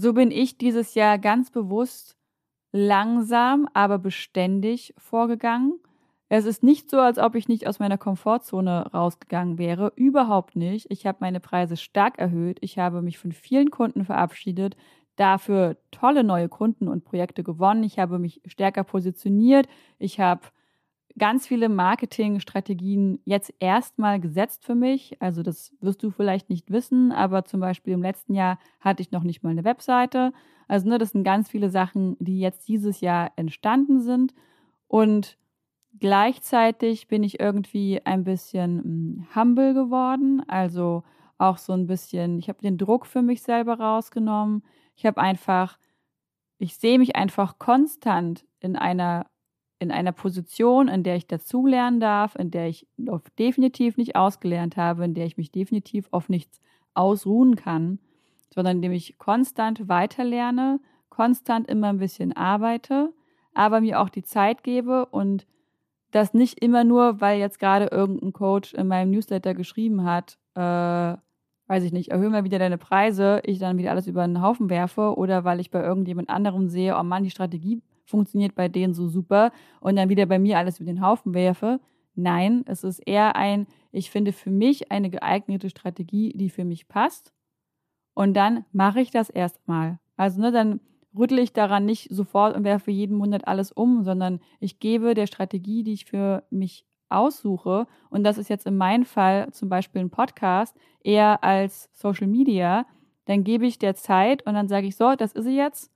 So 0.00 0.12
bin 0.12 0.30
ich 0.30 0.58
dieses 0.58 0.94
Jahr 0.94 1.18
ganz 1.18 1.50
bewusst 1.50 2.16
langsam, 2.70 3.68
aber 3.74 3.98
beständig 3.98 4.94
vorgegangen. 4.96 5.80
Es 6.28 6.44
ist 6.44 6.62
nicht 6.62 6.88
so, 6.88 7.00
als 7.00 7.18
ob 7.18 7.34
ich 7.34 7.48
nicht 7.48 7.66
aus 7.66 7.80
meiner 7.80 7.98
Komfortzone 7.98 8.92
rausgegangen 8.92 9.58
wäre. 9.58 9.92
Überhaupt 9.96 10.54
nicht. 10.54 10.86
Ich 10.90 11.04
habe 11.04 11.18
meine 11.20 11.40
Preise 11.40 11.76
stark 11.76 12.16
erhöht. 12.20 12.58
Ich 12.60 12.78
habe 12.78 13.02
mich 13.02 13.18
von 13.18 13.32
vielen 13.32 13.72
Kunden 13.72 14.04
verabschiedet, 14.04 14.76
dafür 15.16 15.76
tolle 15.90 16.22
neue 16.22 16.48
Kunden 16.48 16.86
und 16.86 17.04
Projekte 17.04 17.42
gewonnen. 17.42 17.82
Ich 17.82 17.98
habe 17.98 18.20
mich 18.20 18.40
stärker 18.46 18.84
positioniert. 18.84 19.66
Ich 19.98 20.20
habe 20.20 20.42
ganz 21.18 21.46
viele 21.46 21.68
Marketingstrategien 21.68 23.20
jetzt 23.24 23.52
erstmal 23.60 24.20
gesetzt 24.20 24.64
für 24.64 24.74
mich. 24.74 25.20
Also 25.20 25.42
das 25.42 25.74
wirst 25.80 26.02
du 26.02 26.10
vielleicht 26.10 26.48
nicht 26.50 26.70
wissen, 26.70 27.12
aber 27.12 27.44
zum 27.44 27.60
Beispiel 27.60 27.94
im 27.94 28.02
letzten 28.02 28.34
Jahr 28.34 28.58
hatte 28.80 29.02
ich 29.02 29.10
noch 29.10 29.22
nicht 29.22 29.42
mal 29.42 29.50
eine 29.50 29.64
Webseite. 29.64 30.32
Also 30.68 30.88
ne, 30.88 30.98
das 30.98 31.10
sind 31.10 31.24
ganz 31.24 31.50
viele 31.50 31.70
Sachen, 31.70 32.16
die 32.20 32.40
jetzt 32.40 32.68
dieses 32.68 33.00
Jahr 33.00 33.32
entstanden 33.36 34.00
sind. 34.00 34.34
Und 34.86 35.36
gleichzeitig 35.98 37.08
bin 37.08 37.22
ich 37.22 37.40
irgendwie 37.40 38.00
ein 38.04 38.24
bisschen 38.24 38.82
hm, 38.82 39.26
humble 39.34 39.74
geworden. 39.74 40.42
Also 40.48 41.02
auch 41.38 41.58
so 41.58 41.72
ein 41.72 41.86
bisschen, 41.86 42.38
ich 42.38 42.48
habe 42.48 42.60
den 42.60 42.78
Druck 42.78 43.06
für 43.06 43.22
mich 43.22 43.42
selber 43.42 43.78
rausgenommen. 43.78 44.62
Ich 44.96 45.06
habe 45.06 45.20
einfach, 45.20 45.78
ich 46.58 46.76
sehe 46.76 46.98
mich 46.98 47.16
einfach 47.16 47.58
konstant 47.58 48.44
in 48.60 48.76
einer 48.76 49.26
in 49.78 49.90
einer 49.90 50.12
Position, 50.12 50.88
in 50.88 51.02
der 51.02 51.16
ich 51.16 51.26
dazulernen 51.26 52.00
darf, 52.00 52.34
in 52.34 52.50
der 52.50 52.68
ich 52.68 52.86
definitiv 53.38 53.96
nicht 53.96 54.16
ausgelernt 54.16 54.76
habe, 54.76 55.04
in 55.04 55.14
der 55.14 55.26
ich 55.26 55.36
mich 55.36 55.52
definitiv 55.52 56.08
auf 56.10 56.28
nichts 56.28 56.60
ausruhen 56.94 57.56
kann, 57.56 57.98
sondern 58.52 58.76
in 58.76 58.82
dem 58.82 58.92
ich 58.92 59.18
konstant 59.18 59.88
weiterlerne, 59.88 60.80
konstant 61.10 61.68
immer 61.68 61.88
ein 61.88 61.98
bisschen 61.98 62.32
arbeite, 62.32 63.12
aber 63.54 63.80
mir 63.80 64.00
auch 64.00 64.08
die 64.08 64.24
Zeit 64.24 64.62
gebe 64.64 65.06
und 65.06 65.46
das 66.10 66.34
nicht 66.34 66.60
immer 66.62 66.84
nur, 66.84 67.20
weil 67.20 67.38
jetzt 67.38 67.58
gerade 67.58 67.86
irgendein 67.86 68.32
Coach 68.32 68.74
in 68.74 68.88
meinem 68.88 69.10
Newsletter 69.10 69.54
geschrieben 69.54 70.04
hat, 70.04 70.38
äh, 70.54 71.16
weiß 71.68 71.84
ich 71.84 71.92
nicht, 71.92 72.10
erhöhe 72.10 72.30
mal 72.30 72.44
wieder 72.44 72.58
deine 72.58 72.78
Preise, 72.78 73.42
ich 73.44 73.58
dann 73.58 73.76
wieder 73.76 73.90
alles 73.90 74.06
über 74.06 74.26
den 74.26 74.40
Haufen 74.40 74.70
werfe 74.70 75.16
oder 75.16 75.44
weil 75.44 75.60
ich 75.60 75.70
bei 75.70 75.82
irgendjemand 75.82 76.30
anderem 76.30 76.68
sehe, 76.68 76.96
oh 76.98 77.02
Mann, 77.02 77.24
die 77.24 77.30
Strategie 77.30 77.82
funktioniert 78.08 78.54
bei 78.54 78.68
denen 78.68 78.94
so 78.94 79.08
super 79.08 79.52
und 79.80 79.96
dann 79.96 80.08
wieder 80.08 80.26
bei 80.26 80.38
mir 80.38 80.58
alles 80.58 80.80
über 80.80 80.90
den 80.90 81.04
Haufen 81.04 81.34
werfe. 81.34 81.80
Nein, 82.14 82.64
es 82.66 82.82
ist 82.82 82.98
eher 83.00 83.36
ein, 83.36 83.66
ich 83.92 84.10
finde 84.10 84.32
für 84.32 84.50
mich 84.50 84.90
eine 84.90 85.10
geeignete 85.10 85.70
Strategie, 85.70 86.32
die 86.34 86.50
für 86.50 86.64
mich 86.64 86.88
passt. 86.88 87.32
Und 88.14 88.34
dann 88.34 88.64
mache 88.72 89.00
ich 89.00 89.10
das 89.10 89.30
erstmal. 89.30 90.00
Also, 90.16 90.40
ne, 90.40 90.50
dann 90.50 90.80
rüttle 91.16 91.40
ich 91.40 91.52
daran 91.52 91.84
nicht 91.84 92.08
sofort 92.10 92.56
und 92.56 92.64
werfe 92.64 92.90
jeden 92.90 93.16
Monat 93.16 93.46
alles 93.46 93.70
um, 93.70 94.02
sondern 94.02 94.40
ich 94.58 94.80
gebe 94.80 95.14
der 95.14 95.26
Strategie, 95.26 95.84
die 95.84 95.92
ich 95.92 96.06
für 96.06 96.42
mich 96.50 96.84
aussuche, 97.08 97.86
und 98.10 98.24
das 98.24 98.38
ist 98.38 98.50
jetzt 98.50 98.66
in 98.66 98.76
meinem 98.76 99.04
Fall 99.04 99.50
zum 99.52 99.68
Beispiel 99.68 100.00
ein 100.00 100.10
Podcast, 100.10 100.76
eher 101.02 101.42
als 101.42 101.88
Social 101.92 102.26
Media, 102.26 102.86
dann 103.24 103.44
gebe 103.44 103.66
ich 103.66 103.78
der 103.78 103.94
Zeit 103.94 104.46
und 104.46 104.54
dann 104.54 104.68
sage 104.68 104.86
ich 104.86 104.96
so, 104.96 105.14
das 105.14 105.32
ist 105.32 105.44
sie 105.44 105.56
jetzt. 105.56 105.90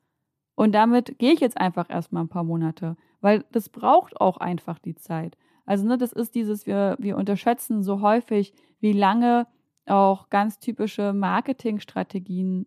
Und 0.55 0.73
damit 0.73 1.19
gehe 1.19 1.33
ich 1.33 1.41
jetzt 1.41 1.59
einfach 1.59 1.89
erstmal 1.89 2.25
ein 2.25 2.29
paar 2.29 2.45
Monate, 2.45 2.97
weil 3.21 3.45
das 3.53 3.69
braucht 3.69 4.21
auch 4.21 4.37
einfach 4.37 4.79
die 4.79 4.95
Zeit. 4.95 5.37
Also, 5.65 5.87
ne, 5.87 5.97
das 5.97 6.13
ist 6.13 6.35
dieses, 6.35 6.67
wir, 6.67 6.97
wir 6.99 7.17
unterschätzen 7.17 7.83
so 7.83 8.01
häufig, 8.01 8.53
wie 8.81 8.93
lange 8.93 9.47
auch 9.87 10.29
ganz 10.29 10.59
typische 10.59 11.13
Marketingstrategien, 11.13 12.67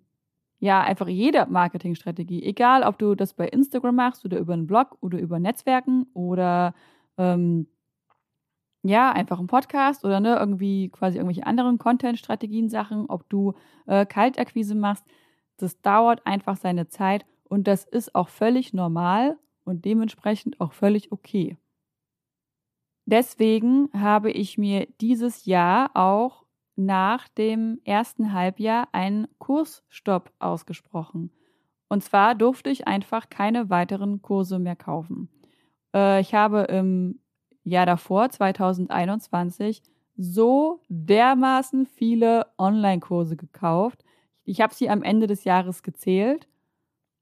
ja, 0.59 0.81
einfach 0.81 1.07
jede 1.07 1.45
Marketingstrategie, 1.47 2.43
egal 2.43 2.83
ob 2.83 2.97
du 2.97 3.15
das 3.15 3.33
bei 3.33 3.47
Instagram 3.47 3.95
machst 3.95 4.25
oder 4.25 4.39
über 4.39 4.53
einen 4.53 4.67
Blog 4.67 4.97
oder 5.01 5.19
über 5.19 5.39
Netzwerken 5.39 6.07
oder 6.13 6.73
ähm, 7.17 7.67
ja, 8.83 9.11
einfach 9.11 9.39
ein 9.39 9.47
Podcast 9.47 10.05
oder 10.05 10.19
ne, 10.19 10.37
irgendwie 10.37 10.89
quasi 10.89 11.17
irgendwelche 11.17 11.45
anderen 11.45 11.77
Content-Strategien, 11.77 12.69
Sachen, 12.69 13.07
ob 13.07 13.27
du 13.29 13.53
äh, 13.87 14.05
Kaltakquise 14.05 14.75
machst, 14.75 15.05
das 15.57 15.81
dauert 15.81 16.25
einfach 16.25 16.57
seine 16.57 16.87
Zeit 16.87 17.25
und 17.55 17.69
das 17.69 17.85
ist 17.85 18.13
auch 18.15 18.27
völlig 18.27 18.73
normal 18.73 19.37
und 19.63 19.85
dementsprechend 19.85 20.59
auch 20.59 20.73
völlig 20.73 21.13
okay. 21.13 21.55
Deswegen 23.05 23.87
habe 23.93 24.29
ich 24.29 24.57
mir 24.57 24.89
dieses 24.99 25.45
Jahr 25.45 25.91
auch 25.93 26.43
nach 26.75 27.29
dem 27.29 27.79
ersten 27.85 28.33
Halbjahr 28.33 28.89
einen 28.91 29.29
Kursstopp 29.37 30.33
ausgesprochen. 30.37 31.31
Und 31.87 32.03
zwar 32.03 32.35
durfte 32.35 32.69
ich 32.69 32.89
einfach 32.89 33.29
keine 33.29 33.69
weiteren 33.69 34.21
Kurse 34.21 34.59
mehr 34.59 34.75
kaufen. 34.75 35.29
Äh, 35.95 36.19
ich 36.19 36.33
habe 36.33 36.63
im 36.63 37.21
Jahr 37.63 37.85
davor, 37.85 38.29
2021, 38.31 39.81
so 40.17 40.81
dermaßen 40.89 41.85
viele 41.85 42.47
Online-Kurse 42.57 43.37
gekauft. 43.37 44.03
Ich 44.43 44.59
habe 44.59 44.73
sie 44.73 44.89
am 44.89 45.03
Ende 45.03 45.25
des 45.25 45.45
Jahres 45.45 45.83
gezählt 45.83 46.49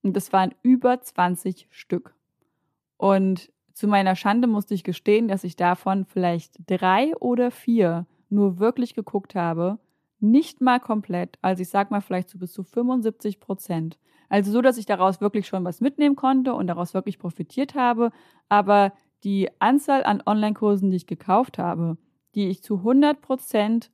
und 0.03 0.15
es 0.15 0.31
waren 0.31 0.53
über 0.61 1.01
20 1.01 1.67
Stück. 1.71 2.13
Und 2.97 3.51
zu 3.73 3.87
meiner 3.87 4.15
Schande 4.15 4.47
musste 4.47 4.73
ich 4.75 4.83
gestehen, 4.83 5.27
dass 5.27 5.43
ich 5.43 5.55
davon 5.55 6.05
vielleicht 6.05 6.57
drei 6.67 7.15
oder 7.17 7.49
vier 7.49 8.05
nur 8.29 8.59
wirklich 8.59 8.93
geguckt 8.93 9.33
habe. 9.33 9.79
Nicht 10.19 10.61
mal 10.61 10.79
komplett, 10.79 11.37
also 11.41 11.61
ich 11.61 11.69
sag 11.69 11.89
mal 11.89 12.01
vielleicht 12.01 12.29
so 12.29 12.37
bis 12.37 12.53
zu 12.53 12.63
75 12.63 13.39
Prozent. 13.39 13.97
Also 14.29 14.51
so, 14.51 14.61
dass 14.61 14.77
ich 14.77 14.85
daraus 14.85 15.21
wirklich 15.21 15.47
schon 15.47 15.65
was 15.65 15.81
mitnehmen 15.81 16.15
konnte 16.15 16.53
und 16.53 16.67
daraus 16.67 16.93
wirklich 16.93 17.19
profitiert 17.19 17.75
habe. 17.75 18.11
Aber 18.49 18.93
die 19.23 19.49
Anzahl 19.59 20.03
an 20.03 20.23
Online-Kursen, 20.25 20.91
die 20.91 20.97
ich 20.97 21.07
gekauft 21.07 21.57
habe, 21.57 21.97
die 22.35 22.47
ich 22.49 22.63
zu 22.63 22.77
100 22.77 23.21
Prozent 23.21 23.91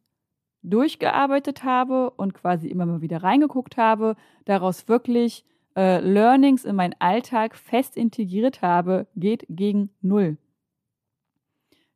durchgearbeitet 0.62 1.64
habe 1.64 2.12
und 2.12 2.34
quasi 2.34 2.68
immer 2.68 2.86
mal 2.86 3.02
wieder 3.02 3.24
reingeguckt 3.24 3.78
habe, 3.78 4.16
daraus 4.46 4.88
wirklich 4.88 5.46
äh, 5.76 6.00
Learnings 6.00 6.66
in 6.66 6.76
meinen 6.76 6.96
Alltag 7.00 7.56
fest 7.56 7.96
integriert 7.98 8.62
habe, 8.62 9.08
geht 9.16 9.46
gegen 9.50 9.90
null. 10.02 10.38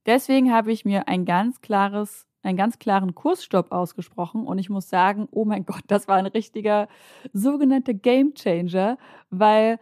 Deswegen 0.06 0.52
habe 0.52 0.72
ich 0.72 0.86
mir 0.86 1.08
ein 1.08 1.26
ganz 1.26 1.62
klares, 1.62 2.28
einen 2.42 2.58
ganz 2.58 2.78
klaren 2.78 3.16
Kursstopp 3.16 3.72
ausgesprochen 3.72 4.46
und 4.46 4.58
ich 4.58 4.70
muss 4.70 4.90
sagen, 4.90 5.28
oh 5.32 5.46
mein 5.46 5.66
Gott, 5.66 5.84
das 5.88 6.08
war 6.08 6.18
ein 6.18 6.26
richtiger 6.26 6.88
sogenannter 7.32 7.94
Game 7.94 8.34
Changer, 8.34 8.98
weil 9.30 9.80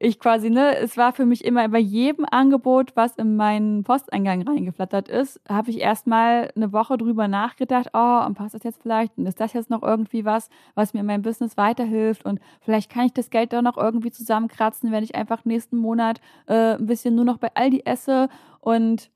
ich 0.00 0.20
quasi, 0.20 0.48
ne, 0.48 0.76
es 0.76 0.96
war 0.96 1.12
für 1.12 1.26
mich 1.26 1.44
immer 1.44 1.68
bei 1.68 1.78
jedem 1.78 2.24
Angebot, 2.30 2.94
was 2.94 3.16
in 3.16 3.36
meinen 3.36 3.82
Posteingang 3.82 4.42
reingeflattert 4.42 5.08
ist, 5.08 5.40
habe 5.48 5.70
ich 5.70 5.80
erstmal 5.80 6.52
eine 6.54 6.72
Woche 6.72 6.96
drüber 6.96 7.26
nachgedacht, 7.26 7.88
oh, 7.94 8.24
und 8.24 8.34
passt 8.34 8.54
das 8.54 8.62
jetzt 8.62 8.80
vielleicht? 8.82 9.18
Und 9.18 9.26
ist 9.26 9.40
das 9.40 9.52
jetzt 9.52 9.70
noch 9.70 9.82
irgendwie 9.82 10.24
was, 10.24 10.50
was 10.74 10.94
mir 10.94 11.00
in 11.00 11.06
meinem 11.06 11.22
Business 11.22 11.56
weiterhilft? 11.56 12.24
Und 12.24 12.40
vielleicht 12.60 12.90
kann 12.90 13.06
ich 13.06 13.12
das 13.12 13.30
Geld 13.30 13.52
doch 13.52 13.62
noch 13.62 13.76
irgendwie 13.76 14.12
zusammenkratzen, 14.12 14.92
wenn 14.92 15.02
ich 15.02 15.16
einfach 15.16 15.44
nächsten 15.44 15.76
Monat 15.76 16.20
äh, 16.46 16.76
ein 16.76 16.86
bisschen 16.86 17.14
nur 17.16 17.24
noch 17.24 17.38
bei 17.38 17.50
Aldi 17.54 17.82
esse 17.84 18.28
und 18.60 19.10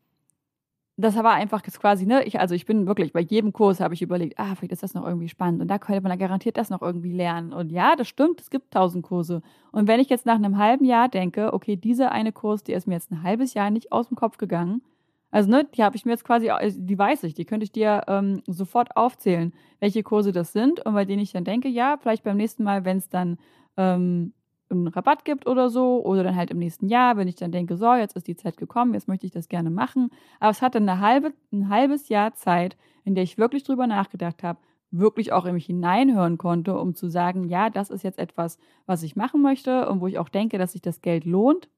das 1.02 1.16
war 1.16 1.34
einfach 1.34 1.62
quasi, 1.62 2.06
ne, 2.06 2.24
ich, 2.24 2.40
also 2.40 2.54
ich 2.54 2.66
bin 2.66 2.86
wirklich, 2.86 3.12
bei 3.12 3.20
jedem 3.20 3.52
Kurs 3.52 3.80
habe 3.80 3.94
ich 3.94 4.02
überlegt, 4.02 4.38
ah, 4.38 4.54
vielleicht 4.54 4.72
ist 4.72 4.82
das 4.82 4.94
noch 4.94 5.06
irgendwie 5.06 5.28
spannend 5.28 5.60
und 5.60 5.68
da 5.68 5.78
könnte 5.78 6.00
man 6.02 6.10
da 6.10 6.16
garantiert 6.16 6.56
das 6.56 6.70
noch 6.70 6.82
irgendwie 6.82 7.12
lernen. 7.12 7.52
Und 7.52 7.70
ja, 7.70 7.96
das 7.96 8.08
stimmt, 8.08 8.40
es 8.40 8.50
gibt 8.50 8.72
tausend 8.72 9.04
Kurse. 9.04 9.42
Und 9.70 9.88
wenn 9.88 10.00
ich 10.00 10.08
jetzt 10.08 10.26
nach 10.26 10.36
einem 10.36 10.58
halben 10.58 10.84
Jahr 10.84 11.08
denke, 11.08 11.52
okay, 11.52 11.76
dieser 11.76 12.12
eine 12.12 12.32
Kurs, 12.32 12.62
der 12.62 12.76
ist 12.76 12.86
mir 12.86 12.94
jetzt 12.94 13.10
ein 13.10 13.22
halbes 13.22 13.54
Jahr 13.54 13.70
nicht 13.70 13.92
aus 13.92 14.08
dem 14.08 14.16
Kopf 14.16 14.38
gegangen, 14.38 14.82
also 15.30 15.48
ne, 15.48 15.66
die 15.74 15.82
habe 15.82 15.96
ich 15.96 16.04
mir 16.04 16.12
jetzt 16.12 16.24
quasi, 16.24 16.48
äh, 16.48 16.72
die 16.74 16.98
weiß 16.98 17.24
ich, 17.24 17.34
die 17.34 17.46
könnte 17.46 17.64
ich 17.64 17.72
dir 17.72 18.02
ähm, 18.06 18.42
sofort 18.46 18.96
aufzählen, 18.96 19.52
welche 19.80 20.02
Kurse 20.02 20.30
das 20.30 20.52
sind 20.52 20.84
und 20.84 20.92
bei 20.92 21.06
denen 21.06 21.22
ich 21.22 21.32
dann 21.32 21.44
denke, 21.44 21.68
ja, 21.68 21.96
vielleicht 21.98 22.22
beim 22.22 22.36
nächsten 22.36 22.62
Mal, 22.64 22.84
wenn 22.84 22.98
es 22.98 23.08
dann 23.08 23.38
ähm, 23.78 24.34
einen 24.74 24.88
Rabatt 24.88 25.24
gibt 25.24 25.46
oder 25.46 25.70
so, 25.70 26.04
oder 26.04 26.22
dann 26.24 26.36
halt 26.36 26.50
im 26.50 26.58
nächsten 26.58 26.88
Jahr, 26.88 27.16
wenn 27.16 27.28
ich 27.28 27.36
dann 27.36 27.52
denke, 27.52 27.76
so, 27.76 27.94
jetzt 27.94 28.16
ist 28.16 28.26
die 28.26 28.36
Zeit 28.36 28.56
gekommen, 28.56 28.94
jetzt 28.94 29.08
möchte 29.08 29.26
ich 29.26 29.32
das 29.32 29.48
gerne 29.48 29.70
machen. 29.70 30.10
Aber 30.40 30.50
es 30.50 30.62
hatte 30.62 30.78
eine 30.78 31.00
halbe, 31.00 31.32
ein 31.52 31.68
halbes 31.68 32.08
Jahr 32.08 32.34
Zeit, 32.34 32.76
in 33.04 33.14
der 33.14 33.24
ich 33.24 33.38
wirklich 33.38 33.64
drüber 33.64 33.86
nachgedacht 33.86 34.42
habe, 34.42 34.58
wirklich 34.90 35.32
auch 35.32 35.46
in 35.46 35.54
mich 35.54 35.66
hineinhören 35.66 36.38
konnte, 36.38 36.78
um 36.78 36.94
zu 36.94 37.08
sagen, 37.08 37.48
ja, 37.48 37.70
das 37.70 37.90
ist 37.90 38.04
jetzt 38.04 38.18
etwas, 38.18 38.58
was 38.86 39.02
ich 39.02 39.16
machen 39.16 39.42
möchte 39.42 39.88
und 39.88 40.00
wo 40.00 40.06
ich 40.06 40.18
auch 40.18 40.28
denke, 40.28 40.58
dass 40.58 40.72
sich 40.72 40.82
das 40.82 41.00
Geld 41.00 41.24
lohnt. 41.24 41.68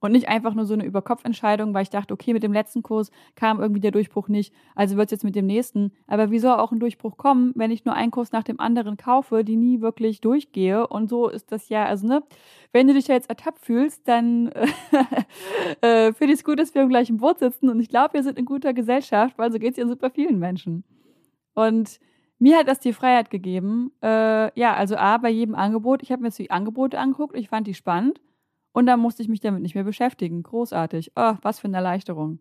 Und 0.00 0.12
nicht 0.12 0.28
einfach 0.28 0.54
nur 0.54 0.64
so 0.64 0.74
eine 0.74 0.84
Überkopfentscheidung, 0.84 1.74
weil 1.74 1.82
ich 1.82 1.90
dachte, 1.90 2.14
okay, 2.14 2.32
mit 2.32 2.44
dem 2.44 2.52
letzten 2.52 2.82
Kurs 2.82 3.10
kam 3.34 3.60
irgendwie 3.60 3.80
der 3.80 3.90
Durchbruch 3.90 4.28
nicht, 4.28 4.54
also 4.76 4.96
wird 4.96 5.08
es 5.08 5.12
jetzt 5.12 5.24
mit 5.24 5.34
dem 5.34 5.46
nächsten. 5.46 5.92
Aber 6.06 6.30
wie 6.30 6.38
soll 6.38 6.52
auch 6.52 6.70
ein 6.70 6.78
Durchbruch 6.78 7.16
kommen, 7.16 7.52
wenn 7.56 7.72
ich 7.72 7.84
nur 7.84 7.94
einen 7.94 8.12
Kurs 8.12 8.30
nach 8.30 8.44
dem 8.44 8.60
anderen 8.60 8.96
kaufe, 8.96 9.42
die 9.42 9.56
nie 9.56 9.80
wirklich 9.80 10.20
durchgehe? 10.20 10.86
Und 10.86 11.08
so 11.08 11.28
ist 11.28 11.50
das 11.50 11.68
ja, 11.68 11.84
also 11.86 12.06
ne, 12.06 12.22
wenn 12.72 12.86
du 12.86 12.94
dich 12.94 13.06
da 13.06 13.14
jetzt 13.14 13.28
ertappt 13.28 13.60
fühlst, 13.60 14.06
dann 14.06 14.48
äh, 15.80 16.12
finde 16.12 16.32
ich 16.32 16.40
es 16.40 16.44
gut, 16.44 16.60
dass 16.60 16.74
wir 16.74 16.82
im 16.82 16.88
gleichen 16.88 17.16
Boot 17.16 17.40
sitzen. 17.40 17.68
Und 17.68 17.80
ich 17.80 17.88
glaube, 17.88 18.14
wir 18.14 18.22
sind 18.22 18.38
in 18.38 18.44
guter 18.44 18.72
Gesellschaft, 18.72 19.36
weil 19.36 19.50
so 19.50 19.58
geht 19.58 19.72
es 19.72 19.78
ja 19.78 19.86
super 19.86 20.10
vielen 20.10 20.38
Menschen. 20.38 20.84
Und 21.54 21.98
mir 22.38 22.56
hat 22.56 22.68
das 22.68 22.78
die 22.78 22.92
Freiheit 22.92 23.30
gegeben. 23.30 23.90
Äh, 24.00 24.56
ja, 24.58 24.74
also 24.74 24.96
A, 24.96 25.18
bei 25.18 25.30
jedem 25.30 25.56
Angebot. 25.56 26.04
Ich 26.04 26.12
habe 26.12 26.22
mir 26.22 26.28
jetzt 26.28 26.38
die 26.38 26.52
Angebote 26.52 27.00
angeguckt, 27.00 27.36
ich 27.36 27.48
fand 27.48 27.66
die 27.66 27.74
spannend. 27.74 28.20
Und 28.78 28.86
dann 28.86 29.00
musste 29.00 29.22
ich 29.22 29.28
mich 29.28 29.40
damit 29.40 29.62
nicht 29.62 29.74
mehr 29.74 29.82
beschäftigen. 29.82 30.44
Großartig. 30.44 31.10
Oh, 31.16 31.34
was 31.42 31.58
für 31.58 31.66
eine 31.66 31.78
Erleichterung. 31.78 32.38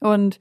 Und 0.00 0.40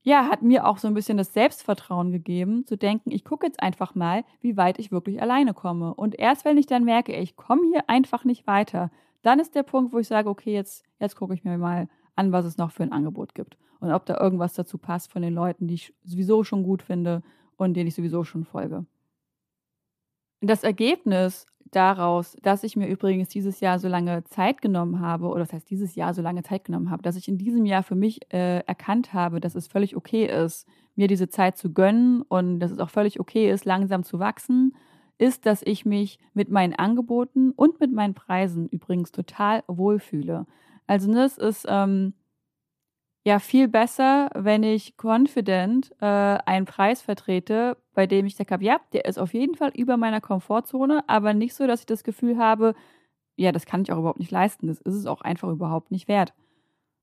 ja, 0.00 0.30
hat 0.30 0.40
mir 0.40 0.66
auch 0.66 0.78
so 0.78 0.88
ein 0.88 0.94
bisschen 0.94 1.18
das 1.18 1.34
Selbstvertrauen 1.34 2.10
gegeben, 2.10 2.64
zu 2.64 2.78
denken, 2.78 3.10
ich 3.10 3.26
gucke 3.26 3.44
jetzt 3.44 3.62
einfach 3.62 3.94
mal, 3.94 4.24
wie 4.40 4.56
weit 4.56 4.78
ich 4.78 4.90
wirklich 4.90 5.20
alleine 5.20 5.52
komme. 5.52 5.92
Und 5.92 6.18
erst 6.18 6.46
wenn 6.46 6.56
ich 6.56 6.64
dann 6.64 6.84
merke, 6.84 7.14
ich 7.14 7.36
komme 7.36 7.60
hier 7.70 7.90
einfach 7.90 8.24
nicht 8.24 8.46
weiter, 8.46 8.90
dann 9.20 9.38
ist 9.38 9.54
der 9.54 9.64
Punkt, 9.64 9.92
wo 9.92 9.98
ich 9.98 10.08
sage, 10.08 10.30
okay, 10.30 10.54
jetzt, 10.54 10.82
jetzt 10.98 11.16
gucke 11.16 11.34
ich 11.34 11.44
mir 11.44 11.58
mal 11.58 11.86
an, 12.16 12.32
was 12.32 12.46
es 12.46 12.56
noch 12.56 12.70
für 12.70 12.84
ein 12.84 12.92
Angebot 12.92 13.34
gibt. 13.34 13.58
Und 13.80 13.92
ob 13.92 14.06
da 14.06 14.18
irgendwas 14.18 14.54
dazu 14.54 14.78
passt 14.78 15.12
von 15.12 15.20
den 15.20 15.34
Leuten, 15.34 15.68
die 15.68 15.74
ich 15.74 15.94
sowieso 16.04 16.42
schon 16.42 16.62
gut 16.62 16.80
finde 16.80 17.22
und 17.58 17.74
denen 17.74 17.88
ich 17.88 17.94
sowieso 17.94 18.24
schon 18.24 18.46
folge. 18.46 18.86
Das 20.40 20.64
Ergebnis 20.64 21.46
daraus, 21.70 22.36
dass 22.42 22.64
ich 22.64 22.76
mir 22.76 22.88
übrigens 22.88 23.28
dieses 23.28 23.60
Jahr 23.60 23.78
so 23.78 23.88
lange 23.88 24.24
Zeit 24.24 24.60
genommen 24.60 25.00
habe, 25.00 25.28
oder 25.28 25.40
das 25.40 25.52
heißt 25.52 25.70
dieses 25.70 25.94
Jahr 25.94 26.14
so 26.14 26.22
lange 26.22 26.42
Zeit 26.42 26.64
genommen 26.64 26.90
habe, 26.90 27.02
dass 27.02 27.16
ich 27.16 27.28
in 27.28 27.38
diesem 27.38 27.64
Jahr 27.64 27.82
für 27.82 27.94
mich 27.94 28.20
äh, 28.32 28.60
erkannt 28.60 29.12
habe, 29.12 29.40
dass 29.40 29.54
es 29.54 29.68
völlig 29.68 29.96
okay 29.96 30.26
ist, 30.26 30.66
mir 30.96 31.06
diese 31.06 31.28
Zeit 31.28 31.56
zu 31.56 31.72
gönnen 31.72 32.22
und 32.22 32.58
dass 32.60 32.70
es 32.70 32.78
auch 32.78 32.90
völlig 32.90 33.20
okay 33.20 33.50
ist, 33.50 33.64
langsam 33.64 34.02
zu 34.02 34.18
wachsen, 34.18 34.74
ist, 35.18 35.46
dass 35.46 35.62
ich 35.62 35.84
mich 35.84 36.18
mit 36.34 36.50
meinen 36.50 36.74
Angeboten 36.74 37.52
und 37.52 37.78
mit 37.78 37.92
meinen 37.92 38.14
Preisen 38.14 38.68
übrigens 38.68 39.12
total 39.12 39.62
wohlfühle. 39.68 40.46
Also 40.86 41.12
das 41.12 41.38
ist 41.38 41.66
ähm, 41.68 42.14
ja 43.24 43.38
viel 43.38 43.68
besser, 43.68 44.30
wenn 44.34 44.62
ich 44.62 44.96
confident 44.96 45.92
äh, 46.00 46.06
einen 46.06 46.64
Preis 46.64 47.02
vertrete, 47.02 47.76
bei 48.00 48.06
dem 48.06 48.24
ich 48.24 48.34
sage, 48.34 48.56
ja, 48.64 48.80
der 48.94 49.04
ist 49.04 49.18
auf 49.18 49.34
jeden 49.34 49.56
Fall 49.56 49.72
über 49.76 49.98
meiner 49.98 50.22
Komfortzone, 50.22 51.06
aber 51.06 51.34
nicht 51.34 51.52
so, 51.52 51.66
dass 51.66 51.80
ich 51.80 51.86
das 51.86 52.02
Gefühl 52.02 52.38
habe, 52.38 52.74
ja, 53.36 53.52
das 53.52 53.66
kann 53.66 53.82
ich 53.82 53.92
auch 53.92 53.98
überhaupt 53.98 54.20
nicht 54.20 54.30
leisten. 54.30 54.68
Das 54.68 54.80
ist 54.80 54.94
es 54.94 55.04
auch 55.04 55.20
einfach 55.20 55.50
überhaupt 55.50 55.90
nicht 55.90 56.08
wert. 56.08 56.32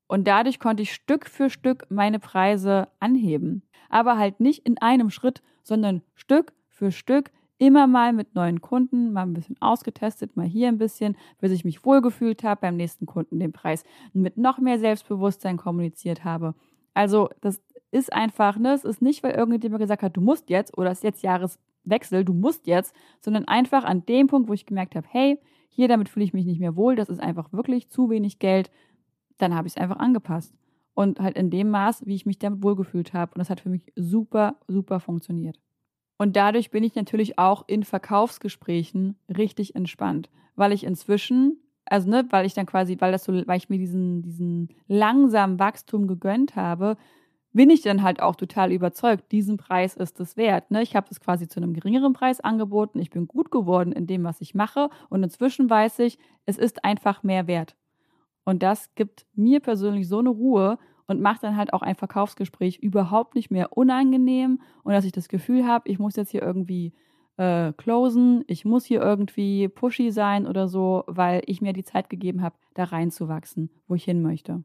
Und 0.08 0.28
dadurch 0.28 0.60
konnte 0.60 0.82
ich 0.82 0.92
Stück 0.92 1.28
für 1.28 1.52
Stück 1.52 1.86
meine 1.90 2.18
Preise 2.18 2.88
anheben. 3.00 3.62
Aber 3.90 4.18
halt 4.18 4.40
nicht 4.40 4.66
in 4.66 4.80
einem 4.80 5.12
Schritt, 5.12 5.44
sondern 5.62 6.02
Stück 6.16 6.52
für 6.68 6.92
Stück 6.92 7.30
immer 7.60 7.86
mal 7.86 8.12
mit 8.12 8.34
neuen 8.34 8.60
Kunden, 8.60 9.14
mal 9.14 9.22
ein 9.22 9.36
bisschen 9.36 9.62
ausgetestet, 9.62 10.36
mal 10.36 10.48
hier 10.48 10.68
ein 10.68 10.80
bisschen, 10.80 11.16
bis 11.40 11.52
ich 11.52 11.64
mich 11.64 11.86
wohlgefühlt 11.86 12.44
habe, 12.44 12.62
beim 12.62 12.76
nächsten 12.76 13.06
Kunden 13.06 13.40
den 13.40 13.54
Preis 13.54 13.84
mit 14.14 14.36
noch 14.36 14.58
mehr 14.58 14.80
Selbstbewusstsein 14.80 15.58
kommuniziert 15.58 16.24
habe. 16.24 16.56
Also 16.96 17.30
das 17.42 17.62
ist 17.92 18.12
einfach, 18.12 18.58
ne, 18.58 18.74
es 18.74 18.84
ist 18.84 19.02
nicht, 19.02 19.24
weil 19.24 19.34
irgendjemand 19.34 19.82
gesagt 19.82 20.04
hat, 20.04 20.18
du 20.18 20.22
musst 20.22 20.50
jetzt 20.50 20.78
oder 20.78 20.92
es 20.92 21.00
ist 21.00 21.04
jetzt 21.04 21.24
Jahreswechsel, 21.24 22.26
du 22.26 22.34
musst 22.34 22.68
jetzt, 22.68 22.94
sondern 23.22 23.46
einfach 23.46 23.84
an 23.84 24.06
dem 24.06 24.28
Punkt, 24.28 24.50
wo 24.50 24.54
ich 24.54 24.66
gemerkt 24.66 24.96
habe, 24.96 25.08
hey, 25.10 25.40
hier 25.70 25.88
damit 25.88 26.10
fühle 26.10 26.26
ich 26.26 26.34
mich 26.34 26.46
nicht 26.46 26.60
mehr 26.60 26.76
wohl, 26.76 26.96
das 26.96 27.10
ist 27.10 27.20
einfach 27.20 27.54
wirklich 27.54 27.90
zu 27.90 28.10
wenig 28.10 28.40
Geld, 28.40 28.72
dann 29.38 29.56
habe 29.56 29.68
ich 29.68 29.76
es 29.76 29.82
einfach 29.82 29.98
angepasst. 29.98 30.54
Und 30.94 31.20
halt 31.20 31.38
in 31.38 31.52
dem 31.52 31.70
Maß, 31.70 32.08
wie 32.08 32.16
ich 32.16 32.26
mich 32.26 32.40
damit 32.40 32.64
wohlgefühlt 32.64 33.14
habe. 33.14 33.36
Und 33.36 33.40
das 33.40 33.52
hat 33.52 33.60
für 33.60 33.70
mich 33.70 33.84
super, 33.96 34.56
super 34.68 35.00
funktioniert. 35.00 35.60
Und 36.18 36.36
dadurch 36.36 36.72
bin 36.72 36.84
ich 36.84 36.96
natürlich 36.96 37.38
auch 37.38 37.68
in 37.68 37.84
Verkaufsgesprächen 37.84 39.16
richtig 39.30 39.76
entspannt, 39.76 40.32
weil 40.56 40.74
ich 40.74 40.84
inzwischen, 40.84 41.62
also 41.86 42.10
ne, 42.10 42.26
weil 42.32 42.48
ich 42.48 42.56
dann 42.56 42.66
quasi, 42.66 42.98
weil 43.00 43.12
das 43.12 43.24
so, 43.24 43.34
weil 43.46 43.58
ich 43.58 43.70
mir 43.70 43.78
diesen, 43.78 44.24
diesen 44.24 44.70
langsamen 44.88 45.60
Wachstum 45.60 46.08
gegönnt 46.08 46.56
habe, 46.56 46.98
bin 47.58 47.72
ich 47.72 47.82
dann 47.82 48.04
halt 48.04 48.22
auch 48.22 48.36
total 48.36 48.72
überzeugt, 48.72 49.32
diesen 49.32 49.58
Preis 49.58 49.96
ist 49.96 50.20
es 50.20 50.38
wert. 50.38 50.70
Ne? 50.70 50.84
Ich 50.84 50.96
habe 50.96 51.08
es 51.10 51.20
quasi 51.20 51.48
zu 51.48 51.60
einem 51.60 51.74
geringeren 51.74 52.14
Preis 52.14 52.40
angeboten, 52.40 53.00
ich 53.00 53.10
bin 53.10 53.28
gut 53.28 53.50
geworden 53.50 53.92
in 53.92 54.06
dem, 54.06 54.24
was 54.24 54.42
ich 54.42 54.54
mache 54.54 54.92
und 55.10 55.24
inzwischen 55.24 55.68
weiß 55.68 55.98
ich, 56.00 56.20
es 56.46 56.60
ist 56.60 56.86
einfach 56.86 57.24
mehr 57.24 57.48
wert. 57.48 57.76
Und 58.46 58.62
das 58.62 58.94
gibt 58.94 59.26
mir 59.34 59.60
persönlich 59.60 60.08
so 60.08 60.20
eine 60.20 60.30
Ruhe 60.30 60.78
und 61.08 61.20
macht 61.20 61.42
dann 61.42 61.58
halt 61.58 61.74
auch 61.74 61.82
ein 61.82 61.96
Verkaufsgespräch 61.96 62.78
überhaupt 62.78 63.34
nicht 63.34 63.50
mehr 63.50 63.76
unangenehm 63.76 64.62
und 64.84 64.94
dass 64.94 65.04
ich 65.04 65.12
das 65.12 65.28
Gefühl 65.28 65.66
habe, 65.66 65.90
ich 65.90 65.98
muss 65.98 66.16
jetzt 66.16 66.30
hier 66.30 66.44
irgendwie 66.44 66.94
äh, 67.38 67.74
closen, 67.74 68.44
ich 68.46 68.66
muss 68.66 68.86
hier 68.86 69.02
irgendwie 69.02 69.68
pushy 69.68 70.12
sein 70.12 70.46
oder 70.46 70.68
so, 70.68 71.06
weil 71.08 71.42
ich 71.48 71.62
mir 71.62 71.74
die 71.74 71.84
Zeit 71.84 72.08
gegeben 72.12 72.44
habe, 72.44 72.56
da 72.76 72.84
reinzuwachsen, 72.84 73.72
wo 73.88 73.96
ich 73.96 74.04
hin 74.04 74.22
möchte. 74.22 74.64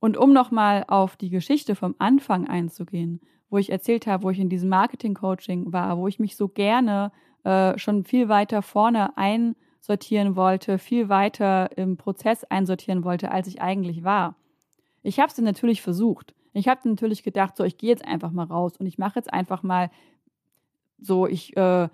Und 0.00 0.16
um 0.16 0.32
nochmal 0.32 0.84
auf 0.86 1.16
die 1.16 1.30
Geschichte 1.30 1.74
vom 1.74 1.94
Anfang 1.98 2.46
einzugehen, 2.46 3.20
wo 3.50 3.58
ich 3.58 3.70
erzählt 3.70 4.06
habe, 4.06 4.24
wo 4.24 4.30
ich 4.30 4.38
in 4.38 4.48
diesem 4.48 4.68
Marketing-Coaching 4.68 5.72
war, 5.72 5.98
wo 5.98 6.06
ich 6.06 6.18
mich 6.18 6.36
so 6.36 6.48
gerne 6.48 7.12
äh, 7.44 7.78
schon 7.78 8.04
viel 8.04 8.28
weiter 8.28 8.62
vorne 8.62 9.16
einsortieren 9.16 10.36
wollte, 10.36 10.78
viel 10.78 11.08
weiter 11.08 11.76
im 11.76 11.96
Prozess 11.96 12.44
einsortieren 12.44 13.04
wollte, 13.04 13.30
als 13.30 13.48
ich 13.48 13.60
eigentlich 13.60 14.04
war. 14.04 14.36
Ich 15.02 15.18
habe 15.18 15.30
es 15.30 15.38
natürlich 15.38 15.82
versucht. 15.82 16.34
Ich 16.52 16.68
habe 16.68 16.88
natürlich 16.88 17.22
gedacht, 17.22 17.56
so, 17.56 17.64
ich 17.64 17.78
gehe 17.78 17.90
jetzt 17.90 18.04
einfach 18.04 18.30
mal 18.30 18.46
raus 18.46 18.76
und 18.76 18.86
ich 18.86 18.98
mache 18.98 19.18
jetzt 19.18 19.32
einfach 19.32 19.62
mal 19.62 19.90
so, 21.00 21.26
ich 21.26 21.56
äh, 21.56 21.88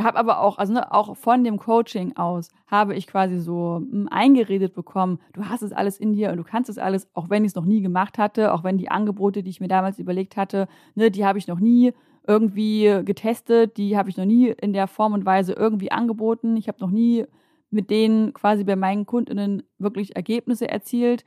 habe 0.00 0.18
aber 0.18 0.40
auch, 0.40 0.58
also 0.58 0.72
ne, 0.72 0.92
auch 0.92 1.16
von 1.16 1.44
dem 1.44 1.58
Coaching 1.58 2.16
aus, 2.16 2.50
habe 2.66 2.94
ich 2.94 3.06
quasi 3.06 3.38
so 3.38 3.76
hm, 3.76 4.08
eingeredet 4.10 4.74
bekommen, 4.74 5.18
du 5.32 5.44
hast 5.44 5.62
es 5.62 5.72
alles 5.72 5.98
in 5.98 6.12
dir 6.12 6.30
und 6.30 6.36
du 6.36 6.44
kannst 6.44 6.70
es 6.70 6.78
alles, 6.78 7.08
auch 7.14 7.30
wenn 7.30 7.44
ich 7.44 7.50
es 7.50 7.54
noch 7.54 7.64
nie 7.64 7.80
gemacht 7.80 8.18
hatte, 8.18 8.52
auch 8.52 8.64
wenn 8.64 8.78
die 8.78 8.90
Angebote, 8.90 9.42
die 9.42 9.50
ich 9.50 9.60
mir 9.60 9.68
damals 9.68 9.98
überlegt 9.98 10.36
hatte, 10.36 10.68
ne, 10.94 11.10
die 11.10 11.24
habe 11.24 11.38
ich 11.38 11.48
noch 11.48 11.60
nie 11.60 11.92
irgendwie 12.26 13.02
getestet, 13.04 13.78
die 13.78 13.96
habe 13.96 14.10
ich 14.10 14.18
noch 14.18 14.26
nie 14.26 14.48
in 14.48 14.74
der 14.74 14.86
Form 14.86 15.14
und 15.14 15.24
Weise 15.24 15.54
irgendwie 15.54 15.90
angeboten. 15.90 16.56
Ich 16.58 16.68
habe 16.68 16.78
noch 16.80 16.90
nie 16.90 17.24
mit 17.70 17.90
denen 17.90 18.34
quasi 18.34 18.64
bei 18.64 18.76
meinen 18.76 19.06
Kundinnen 19.06 19.62
wirklich 19.78 20.14
Ergebnisse 20.14 20.68
erzielt. 20.68 21.24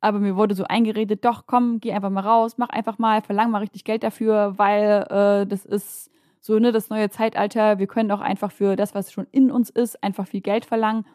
Aber 0.00 0.18
mir 0.18 0.36
wurde 0.36 0.56
so 0.56 0.64
eingeredet, 0.64 1.24
doch, 1.24 1.44
komm, 1.46 1.78
geh 1.78 1.92
einfach 1.92 2.10
mal 2.10 2.22
raus, 2.24 2.58
mach 2.58 2.70
einfach 2.70 2.98
mal, 2.98 3.22
verlang 3.22 3.52
mal 3.52 3.58
richtig 3.58 3.84
Geld 3.84 4.02
dafür, 4.02 4.58
weil 4.58 5.06
äh, 5.08 5.46
das 5.46 5.64
ist 5.64 6.10
so, 6.42 6.58
ne, 6.58 6.72
das 6.72 6.90
neue 6.90 7.08
Zeitalter, 7.08 7.78
wir 7.78 7.86
können 7.86 8.10
auch 8.10 8.20
einfach 8.20 8.50
für 8.50 8.74
das, 8.74 8.96
was 8.96 9.12
schon 9.12 9.28
in 9.30 9.52
uns 9.52 9.70
ist, 9.70 10.02
einfach 10.02 10.26
viel 10.26 10.40
Geld 10.40 10.64
verlangen. 10.64 11.06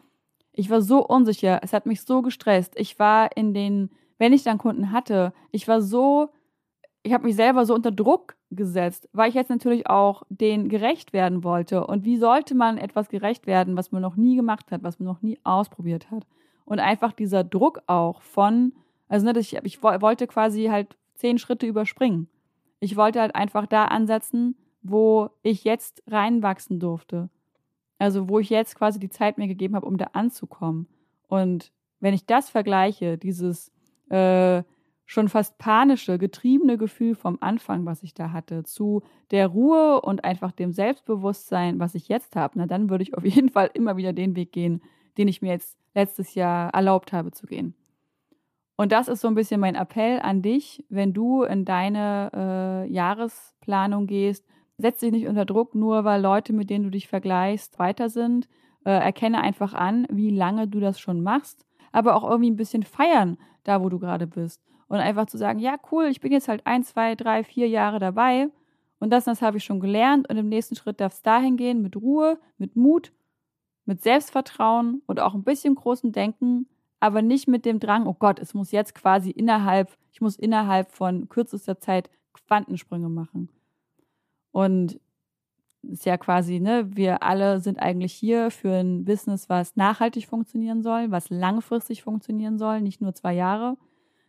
Ich 0.52 0.70
war 0.70 0.80
so 0.80 1.06
unsicher, 1.06 1.60
es 1.62 1.74
hat 1.74 1.84
mich 1.84 2.00
so 2.00 2.22
gestresst. 2.22 2.72
Ich 2.76 2.98
war 2.98 3.36
in 3.36 3.52
den, 3.52 3.90
wenn 4.16 4.32
ich 4.32 4.42
dann 4.42 4.56
Kunden 4.56 4.90
hatte, 4.90 5.34
ich 5.52 5.68
war 5.68 5.82
so, 5.82 6.30
ich 7.02 7.12
habe 7.12 7.26
mich 7.26 7.36
selber 7.36 7.66
so 7.66 7.74
unter 7.74 7.90
Druck 7.90 8.36
gesetzt, 8.50 9.06
weil 9.12 9.28
ich 9.28 9.34
jetzt 9.34 9.50
natürlich 9.50 9.86
auch 9.86 10.22
denen 10.30 10.70
gerecht 10.70 11.12
werden 11.12 11.44
wollte. 11.44 11.86
Und 11.86 12.06
wie 12.06 12.16
sollte 12.16 12.54
man 12.54 12.78
etwas 12.78 13.10
gerecht 13.10 13.46
werden, 13.46 13.76
was 13.76 13.92
man 13.92 14.00
noch 14.00 14.16
nie 14.16 14.34
gemacht 14.34 14.72
hat, 14.72 14.82
was 14.82 14.98
man 14.98 15.08
noch 15.08 15.20
nie 15.20 15.38
ausprobiert 15.44 16.10
hat? 16.10 16.26
Und 16.64 16.80
einfach 16.80 17.12
dieser 17.12 17.44
Druck 17.44 17.82
auch 17.86 18.22
von, 18.22 18.72
also 19.08 19.26
ne, 19.26 19.38
ich, 19.38 19.54
ich 19.56 19.82
wollte 19.82 20.26
quasi 20.26 20.68
halt 20.68 20.96
zehn 21.16 21.36
Schritte 21.36 21.66
überspringen. 21.66 22.28
Ich 22.80 22.96
wollte 22.96 23.20
halt 23.20 23.34
einfach 23.34 23.66
da 23.66 23.84
ansetzen, 23.84 24.56
wo 24.90 25.30
ich 25.42 25.64
jetzt 25.64 26.02
reinwachsen 26.06 26.80
durfte. 26.80 27.28
Also 27.98 28.28
wo 28.28 28.38
ich 28.38 28.50
jetzt 28.50 28.76
quasi 28.76 28.98
die 28.98 29.10
Zeit 29.10 29.38
mir 29.38 29.48
gegeben 29.48 29.74
habe, 29.74 29.86
um 29.86 29.96
da 29.96 30.10
anzukommen. 30.12 30.86
Und 31.26 31.72
wenn 32.00 32.14
ich 32.14 32.26
das 32.26 32.48
vergleiche, 32.48 33.18
dieses 33.18 33.72
äh, 34.08 34.62
schon 35.04 35.28
fast 35.28 35.58
panische, 35.58 36.18
getriebene 36.18 36.76
Gefühl 36.76 37.14
vom 37.14 37.38
Anfang, 37.40 37.86
was 37.86 38.02
ich 38.02 38.14
da 38.14 38.30
hatte, 38.30 38.62
zu 38.64 39.02
der 39.30 39.48
Ruhe 39.48 40.02
und 40.02 40.22
einfach 40.22 40.52
dem 40.52 40.72
Selbstbewusstsein, 40.72 41.78
was 41.78 41.94
ich 41.94 42.08
jetzt 42.08 42.36
habe, 42.36 42.58
na 42.58 42.66
dann 42.66 42.90
würde 42.90 43.02
ich 43.02 43.16
auf 43.16 43.24
jeden 43.26 43.48
Fall 43.48 43.70
immer 43.74 43.96
wieder 43.96 44.12
den 44.12 44.36
Weg 44.36 44.52
gehen, 44.52 44.82
den 45.16 45.26
ich 45.26 45.42
mir 45.42 45.50
jetzt 45.50 45.78
letztes 45.94 46.34
Jahr 46.34 46.72
erlaubt 46.74 47.12
habe 47.12 47.32
zu 47.32 47.46
gehen. 47.46 47.74
Und 48.76 48.92
das 48.92 49.08
ist 49.08 49.22
so 49.22 49.28
ein 49.28 49.34
bisschen 49.34 49.60
mein 49.60 49.74
Appell 49.74 50.20
an 50.20 50.40
dich, 50.40 50.84
wenn 50.88 51.12
du 51.12 51.42
in 51.42 51.64
deine 51.64 52.30
äh, 52.86 52.92
Jahresplanung 52.92 54.06
gehst, 54.06 54.46
setz 54.78 55.00
dich 55.00 55.12
nicht 55.12 55.26
unter 55.26 55.44
Druck, 55.44 55.74
nur 55.74 56.04
weil 56.04 56.22
Leute, 56.22 56.52
mit 56.52 56.70
denen 56.70 56.84
du 56.84 56.90
dich 56.90 57.08
vergleichst, 57.08 57.78
weiter 57.78 58.08
sind. 58.08 58.48
Äh, 58.84 58.92
erkenne 58.92 59.42
einfach 59.42 59.74
an, 59.74 60.06
wie 60.10 60.30
lange 60.30 60.68
du 60.68 60.80
das 60.80 61.00
schon 61.00 61.22
machst, 61.22 61.66
aber 61.92 62.14
auch 62.14 62.28
irgendwie 62.28 62.50
ein 62.50 62.56
bisschen 62.56 62.84
feiern, 62.84 63.36
da 63.64 63.82
wo 63.82 63.88
du 63.88 63.98
gerade 63.98 64.26
bist. 64.26 64.62
Und 64.86 64.98
einfach 64.98 65.26
zu 65.26 65.36
sagen, 65.36 65.58
ja, 65.58 65.76
cool, 65.92 66.06
ich 66.06 66.20
bin 66.20 66.32
jetzt 66.32 66.48
halt 66.48 66.66
ein, 66.66 66.84
zwei, 66.84 67.14
drei, 67.14 67.44
vier 67.44 67.68
Jahre 67.68 67.98
dabei 67.98 68.48
und 69.00 69.10
das, 69.10 69.24
das 69.24 69.42
habe 69.42 69.58
ich 69.58 69.64
schon 69.64 69.80
gelernt 69.80 70.30
und 70.30 70.36
im 70.36 70.48
nächsten 70.48 70.76
Schritt 70.76 71.00
darf 71.00 71.12
es 71.12 71.22
dahin 71.22 71.56
gehen 71.56 71.82
mit 71.82 71.96
Ruhe, 71.96 72.38
mit 72.56 72.76
Mut, 72.76 73.12
mit 73.84 74.02
Selbstvertrauen 74.02 75.02
und 75.06 75.20
auch 75.20 75.34
ein 75.34 75.44
bisschen 75.44 75.74
großen 75.74 76.12
Denken, 76.12 76.66
aber 77.00 77.20
nicht 77.20 77.48
mit 77.48 77.64
dem 77.64 77.80
Drang, 77.80 78.06
oh 78.06 78.16
Gott, 78.18 78.38
es 78.38 78.54
muss 78.54 78.72
jetzt 78.72 78.94
quasi 78.94 79.30
innerhalb, 79.30 79.96
ich 80.12 80.20
muss 80.20 80.36
innerhalb 80.36 80.90
von 80.90 81.28
kürzester 81.28 81.78
Zeit 81.78 82.10
Quantensprünge 82.32 83.08
machen. 83.08 83.50
Und 84.52 85.00
ist 85.82 86.06
ja 86.06 86.16
quasi, 86.16 86.60
ne, 86.60 86.96
wir 86.96 87.22
alle 87.22 87.60
sind 87.60 87.78
eigentlich 87.78 88.12
hier 88.12 88.50
für 88.50 88.72
ein 88.80 89.04
Business, 89.04 89.48
was 89.48 89.76
nachhaltig 89.76 90.26
funktionieren 90.26 90.82
soll, 90.82 91.10
was 91.10 91.30
langfristig 91.30 92.02
funktionieren 92.02 92.58
soll, 92.58 92.80
nicht 92.80 93.00
nur 93.00 93.14
zwei 93.14 93.34
Jahre. 93.34 93.76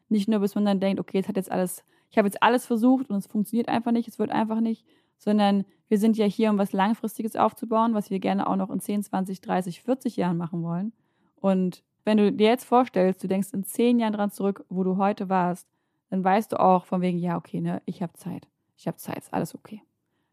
Nicht 0.09 0.27
nur, 0.27 0.39
bis 0.39 0.55
man 0.55 0.65
dann 0.65 0.79
denkt, 0.79 0.99
okay, 0.99 1.17
jetzt 1.17 1.27
hat 1.27 1.37
jetzt 1.37 1.51
alles, 1.51 1.83
ich 2.09 2.17
habe 2.17 2.27
jetzt 2.27 2.41
alles 2.41 2.65
versucht 2.65 3.09
und 3.09 3.17
es 3.17 3.27
funktioniert 3.27 3.67
einfach 3.67 3.91
nicht, 3.91 4.07
es 4.07 4.19
wird 4.19 4.31
einfach 4.31 4.59
nicht, 4.59 4.85
sondern 5.17 5.65
wir 5.87 5.99
sind 5.99 6.17
ja 6.17 6.25
hier, 6.25 6.49
um 6.49 6.57
was 6.57 6.71
Langfristiges 6.71 7.35
aufzubauen, 7.35 7.93
was 7.93 8.09
wir 8.09 8.19
gerne 8.19 8.47
auch 8.47 8.55
noch 8.55 8.69
in 8.69 8.79
10, 8.79 9.03
20, 9.03 9.41
30, 9.41 9.81
40 9.81 10.17
Jahren 10.17 10.37
machen 10.37 10.63
wollen. 10.63 10.93
Und 11.35 11.83
wenn 12.05 12.17
du 12.17 12.31
dir 12.31 12.47
jetzt 12.47 12.65
vorstellst, 12.65 13.23
du 13.23 13.27
denkst 13.27 13.49
in 13.53 13.63
zehn 13.63 13.99
Jahren 13.99 14.13
dran 14.13 14.31
zurück, 14.31 14.65
wo 14.69 14.83
du 14.83 14.97
heute 14.97 15.29
warst, 15.29 15.67
dann 16.09 16.23
weißt 16.23 16.51
du 16.51 16.59
auch 16.59 16.85
von 16.85 17.01
wegen, 17.01 17.19
ja, 17.19 17.37
okay, 17.37 17.61
ne, 17.61 17.81
ich 17.85 18.01
habe 18.01 18.13
Zeit. 18.13 18.47
Ich 18.77 18.87
habe 18.87 18.97
Zeit, 18.97 19.17
ist 19.17 19.33
alles 19.33 19.53
okay. 19.53 19.83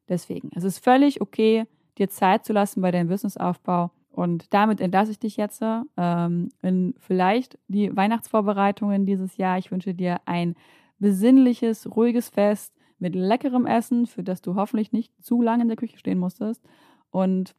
Deswegen, 0.09 0.51
es 0.55 0.65
ist 0.65 0.83
völlig 0.83 1.21
okay, 1.21 1.67
dir 1.99 2.09
Zeit 2.09 2.45
zu 2.45 2.53
lassen 2.53 2.81
bei 2.81 2.91
deinem 2.91 3.09
Businessaufbau. 3.09 3.91
Und 4.11 4.53
damit 4.55 4.81
entlasse 4.81 5.11
ich 5.11 5.19
dich 5.19 5.37
jetzt 5.37 5.63
ähm, 5.97 6.49
in 6.63 6.95
vielleicht 6.99 7.59
die 7.69 7.95
Weihnachtsvorbereitungen 7.95 9.05
dieses 9.05 9.37
Jahr. 9.37 9.59
Ich 9.59 9.71
wünsche 9.71 9.95
dir 9.95 10.21
ein 10.25 10.55
besinnliches, 10.99 11.95
ruhiges 11.95 12.31
Fest 12.31 12.73
mit 12.99 13.15
leckerem 13.15 13.67
Essen, 13.67 14.07
für 14.07 14.23
das 14.23 14.41
du 14.41 14.55
hoffentlich 14.55 14.93
nicht 14.93 15.13
zu 15.23 15.43
lange 15.43 15.63
in 15.63 15.69
der 15.69 15.77
Küche 15.77 15.99
stehen 15.99 16.19
musstest. 16.19 16.63
Und 17.11 17.55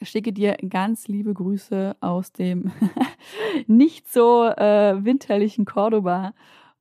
schicke 0.00 0.32
dir 0.32 0.56
ganz 0.68 1.08
liebe 1.08 1.34
Grüße 1.34 1.96
aus 2.00 2.32
dem 2.32 2.72
nicht 3.66 4.10
so 4.10 4.44
äh, 4.44 5.04
winterlichen 5.04 5.64
Cordoba 5.64 6.34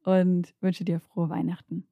und 0.04 0.54
wünsche 0.62 0.86
dir 0.86 1.00
frohe 1.00 1.30
Weihnachten. 1.30 1.86